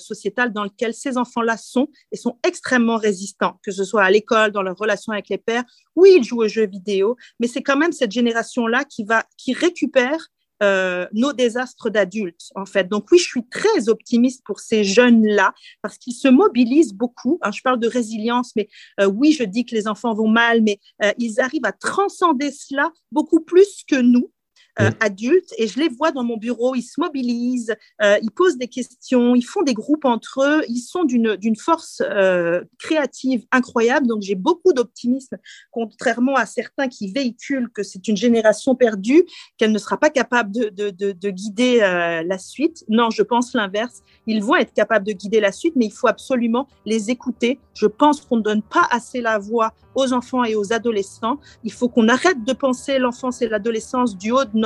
sociétal 0.00 0.52
dans 0.52 0.64
lequel 0.64 0.92
ces 0.94 1.16
enfants-là 1.16 1.56
sont 1.56 1.86
et 2.10 2.16
sont 2.16 2.38
extrêmement 2.44 2.96
résistants, 2.96 3.60
que 3.62 3.70
ce 3.70 3.84
soit 3.84 4.02
à 4.02 4.10
l'école, 4.10 4.50
dans 4.50 4.62
leur 4.62 4.76
relation 4.76 5.12
avec 5.12 5.28
les 5.28 5.38
pères. 5.38 5.62
Oui, 5.94 6.16
ils 6.18 6.24
jouent 6.24 6.42
aux 6.42 6.48
jeux 6.48 6.66
vidéo, 6.66 7.16
mais 7.38 7.46
c'est 7.46 7.62
quand 7.62 7.76
même 7.76 7.92
cette 7.92 8.10
génération-là 8.10 8.84
qui 8.84 9.04
va, 9.04 9.24
qui 9.38 9.52
récupère 9.52 10.26
euh, 10.62 11.06
nos 11.12 11.32
désastres 11.32 11.90
d'adultes, 11.90 12.50
en 12.54 12.64
fait. 12.64 12.88
Donc 12.88 13.10
oui, 13.12 13.18
je 13.18 13.24
suis 13.24 13.46
très 13.48 13.88
optimiste 13.88 14.42
pour 14.44 14.60
ces 14.60 14.84
jeunes-là 14.84 15.52
parce 15.82 15.98
qu'ils 15.98 16.14
se 16.14 16.28
mobilisent 16.28 16.94
beaucoup. 16.94 17.38
je 17.52 17.60
parle 17.62 17.78
de 17.78 17.88
résilience, 17.88 18.52
mais 18.56 18.68
euh, 19.00 19.06
oui, 19.06 19.32
je 19.32 19.44
dis 19.44 19.66
que 19.66 19.74
les 19.74 19.86
enfants 19.86 20.14
vont 20.14 20.28
mal, 20.28 20.62
mais 20.62 20.78
euh, 21.02 21.12
ils 21.18 21.40
arrivent 21.40 21.64
à 21.66 21.72
transcender 21.72 22.50
cela 22.50 22.90
beaucoup 23.12 23.40
plus 23.40 23.84
que 23.86 23.96
nous. 23.96 24.30
Euh, 24.78 24.90
adultes 25.00 25.54
et 25.56 25.68
je 25.68 25.80
les 25.80 25.88
vois 25.88 26.12
dans 26.12 26.22
mon 26.22 26.36
bureau, 26.36 26.74
ils 26.74 26.82
se 26.82 27.00
mobilisent, 27.00 27.74
euh, 28.02 28.18
ils 28.20 28.30
posent 28.30 28.58
des 28.58 28.68
questions, 28.68 29.34
ils 29.34 29.44
font 29.44 29.62
des 29.62 29.72
groupes 29.72 30.04
entre 30.04 30.42
eux, 30.44 30.64
ils 30.68 30.80
sont 30.80 31.04
d'une 31.04 31.56
force 31.56 32.02
euh, 32.02 32.62
créative 32.78 33.46
incroyable. 33.52 34.06
Donc 34.06 34.20
j'ai 34.20 34.34
beaucoup 34.34 34.74
d'optimisme, 34.74 35.38
contrairement 35.70 36.34
à 36.36 36.44
certains 36.44 36.88
qui 36.88 37.10
véhiculent 37.10 37.70
que 37.72 37.82
c'est 37.82 38.06
une 38.06 38.18
génération 38.18 38.74
perdue, 38.74 39.24
qu'elle 39.56 39.72
ne 39.72 39.78
sera 39.78 39.96
pas 39.96 40.10
capable 40.10 40.52
de, 40.52 40.68
de, 40.68 40.90
de, 40.90 41.12
de 41.12 41.30
guider 41.30 41.78
la 41.78 42.38
suite. 42.38 42.84
Non, 42.90 43.08
je 43.08 43.22
pense 43.22 43.54
l'inverse. 43.54 44.02
Ils 44.26 44.42
vont 44.42 44.56
être 44.56 44.74
capables 44.74 45.06
de 45.06 45.12
guider 45.12 45.40
la 45.40 45.52
suite, 45.52 45.74
mais 45.76 45.86
il 45.86 45.92
faut 45.92 46.08
absolument 46.08 46.68
les 46.84 47.10
écouter. 47.10 47.58
Je 47.72 47.86
pense 47.86 48.20
qu'on 48.20 48.36
ne 48.36 48.42
donne 48.42 48.62
pas 48.62 48.86
assez 48.90 49.22
la 49.22 49.38
voix 49.38 49.72
aux 49.94 50.12
enfants 50.12 50.44
et 50.44 50.54
aux 50.54 50.72
adolescents. 50.72 51.38
Il 51.64 51.72
faut 51.72 51.88
qu'on 51.88 52.08
arrête 52.08 52.44
de 52.44 52.52
penser 52.52 52.98
l'enfance 52.98 53.40
et 53.40 53.48
l'adolescence 53.48 54.16
du 54.16 54.32
haut 54.32 54.44
de 54.44 54.50
notre 54.58 54.65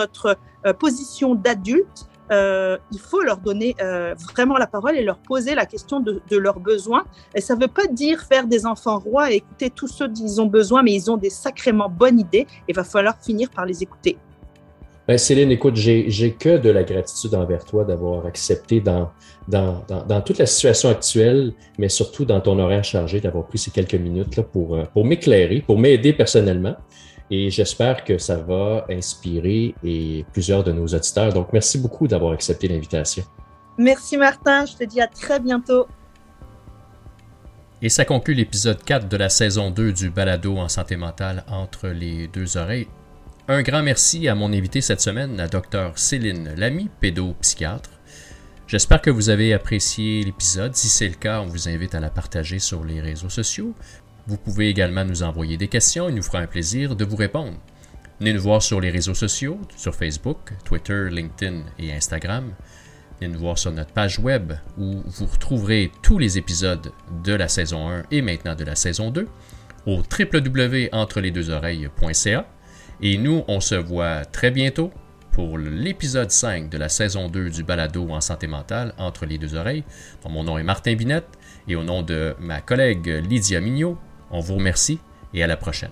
euh, 0.67 0.73
position 0.75 1.35
d'adulte. 1.35 2.07
Euh, 2.31 2.79
il 2.93 3.01
faut 3.01 3.23
leur 3.23 3.39
donner 3.39 3.75
euh, 3.83 4.15
vraiment 4.33 4.57
la 4.57 4.69
parole 4.69 4.97
et 4.97 5.03
leur 5.03 5.19
poser 5.19 5.55
la 5.55 5.67
question 5.67 6.01
de, 6.01 6.21
leurs 6.31 6.61
besoins. 6.61 7.05
Et 7.35 7.41
ça 7.41 7.57
ne 7.57 7.63
veut 7.63 7.69
pas 7.69 7.87
dire 7.87 8.21
faire 8.23 8.47
des 8.47 8.67
enfants 8.67 8.99
rois 8.99 9.33
et 9.33 9.37
écouter 9.37 9.71
tous 9.71 9.89
ceux 9.89 10.07
dont 10.07 10.43
ont 10.43 10.47
besoin, 10.47 10.83
mais 10.83 10.93
ils 10.93 11.11
ont 11.11 11.17
des 11.17 11.31
sacrément 11.31 11.89
bonnes 11.89 12.21
idées. 12.21 12.47
Il 12.69 12.75
va 12.75 12.85
falloir 12.85 13.17
finir 13.21 13.51
par 13.51 13.67
les 13.67 13.83
écouter. 13.83 14.17
Ben, 15.09 15.19
Céline, 15.19 15.51
écoute, 15.51 15.75
j'ai 15.75 16.37
que 16.39 16.59
de 16.59 16.71
la 16.71 16.85
gratitude 16.85 17.35
envers 17.35 17.65
toi 17.65 17.85
d'avoir 17.85 18.27
accepté 18.27 18.81
dans, 18.81 19.11
toute 20.25 20.39
la 20.39 20.47
situation 20.47 20.91
actuelle, 20.91 21.53
mais 21.79 21.89
surtout 21.89 22.25
dans 22.25 22.41
ton 22.41 22.61
horaire 22.61 22.85
chargé, 22.85 23.21
d'avoir 23.21 23.47
pris 23.47 23.59
ces 23.59 23.73
quelques 23.73 23.95
minutes 23.95 24.37
là 24.37 24.45
pour 24.45 25.05
m'éclairer, 25.05 25.65
pour 25.67 25.79
m'aider 25.79 26.13
personnellement 26.13 26.77
et 27.31 27.51
j'espère 27.51 28.05
que 28.05 28.19
ça 28.19 28.37
va 28.37 28.87
inspirer 28.91 29.75
et 29.85 30.25
plusieurs 30.33 30.65
de 30.65 30.73
nos 30.73 30.87
auditeurs. 30.87 31.33
Donc, 31.33 31.53
merci 31.53 31.79
beaucoup 31.79 32.09
d'avoir 32.09 32.33
accepté 32.33 32.69
l'invitation. 32.69 33.25
Merci 33.79 34.17
Martin, 34.17 34.67
je 34.67 34.77
te 34.77 34.85
dis 34.85 35.01
à 35.01 35.07
très 35.07 35.41
bientôt. 35.41 35.87
Et 37.83 37.89
ça 37.89 38.05
conclut 38.05 38.35
l'épisode 38.35 38.83
4 38.83 39.09
de 39.09 39.17
la 39.17 39.31
saison 39.31 39.71
2 39.71 39.93
du 39.93 40.11
balado 40.11 40.59
en 40.59 40.69
santé 40.69 40.97
mentale 40.97 41.45
entre 41.49 41.89
les 41.89 42.29
deux 42.29 42.59
oreilles. 42.59 42.89
Un 43.49 43.63
grand 43.63 43.83
merci 43.83 44.29
à 44.29 44.35
mon 44.35 44.53
invité 44.53 44.81
cette 44.81 45.01
semaine, 45.01 45.37
la 45.37 45.49
docteure 45.49 45.99
Céline 45.99 46.55
Lamy, 46.57 46.91
pédopsychiatre. 47.01 47.91
J'espère 48.67 49.01
que 49.01 49.11
vous 49.11 49.31
avez 49.31 49.55
apprécié 49.55 50.23
l'épisode. 50.23 50.77
Si 50.77 50.89
c'est 50.89 51.09
le 51.09 51.15
cas, 51.15 51.41
on 51.41 51.47
vous 51.47 51.69
invite 51.69 51.95
à 51.95 52.01
la 52.01 52.11
partager 52.11 52.59
sur 52.59 52.85
les 52.85 53.01
réseaux 53.01 53.31
sociaux. 53.31 53.75
Vous 54.31 54.37
pouvez 54.37 54.69
également 54.69 55.05
nous 55.05 55.25
envoyer 55.25 55.57
des 55.57 55.67
questions, 55.67 56.09
il 56.09 56.15
nous 56.15 56.23
fera 56.23 56.39
un 56.39 56.47
plaisir 56.47 56.95
de 56.95 57.05
vous 57.05 57.17
répondre. 57.17 57.57
Venez 58.21 58.33
nous 58.33 58.41
voir 58.41 58.63
sur 58.63 58.81
les 58.81 58.91
réseaux 58.91 59.15
sociaux, 59.15 59.59
sur 59.77 59.93
Facebook, 59.93 60.53
Twitter, 60.65 61.09
LinkedIn 61.11 61.65
et 61.81 61.93
Instagram. 61.93 62.53
Venez 63.19 63.33
nous 63.33 63.41
voir 63.41 63.59
sur 63.59 63.73
notre 63.73 63.93
page 63.93 64.21
web 64.21 64.53
où 64.79 65.03
vous 65.05 65.27
retrouverez 65.27 65.91
tous 66.05 66.19
les 66.19 66.39
épisodes 66.39 66.93
de 67.25 67.33
la 67.33 67.49
saison 67.49 67.89
1 67.89 68.05
et 68.13 68.23
maintenant 68.23 68.55
de 68.55 68.63
la 68.63 68.77
saison 68.77 69.11
2 69.11 69.27
au 69.87 69.97
www.entrelesdeuxoreilles.ca. 69.97 72.47
Et 73.03 73.19
nous, 73.19 73.43
on 73.49 73.59
se 73.59 73.75
voit 73.75 74.25
très 74.27 74.53
bientôt 74.53 74.93
pour 75.33 75.59
l'épisode 75.59 76.31
5 76.31 76.71
de 76.71 76.79
la 76.79 76.89
saison 76.89 77.29
2 77.29 77.51
du 77.51 77.65
balado 77.65 78.09
en 78.11 78.21
santé 78.21 78.47
mentale 78.47 78.95
entre 78.97 79.27
les 79.27 79.39
deux 79.39 79.57
oreilles. 79.57 79.83
mon 80.29 80.45
nom 80.45 80.57
est 80.57 80.63
Martin 80.63 80.95
Binette 80.95 81.27
et 81.67 81.75
au 81.75 81.83
nom 81.83 82.03
de 82.03 82.37
ma 82.39 82.61
collègue 82.61 83.09
Lydia 83.29 83.61
Mignot, 83.61 83.99
on 84.31 84.41
vous 84.41 84.57
remercie 84.57 84.99
et 85.35 85.43
à 85.43 85.47
la 85.47 85.57
prochaine. 85.57 85.91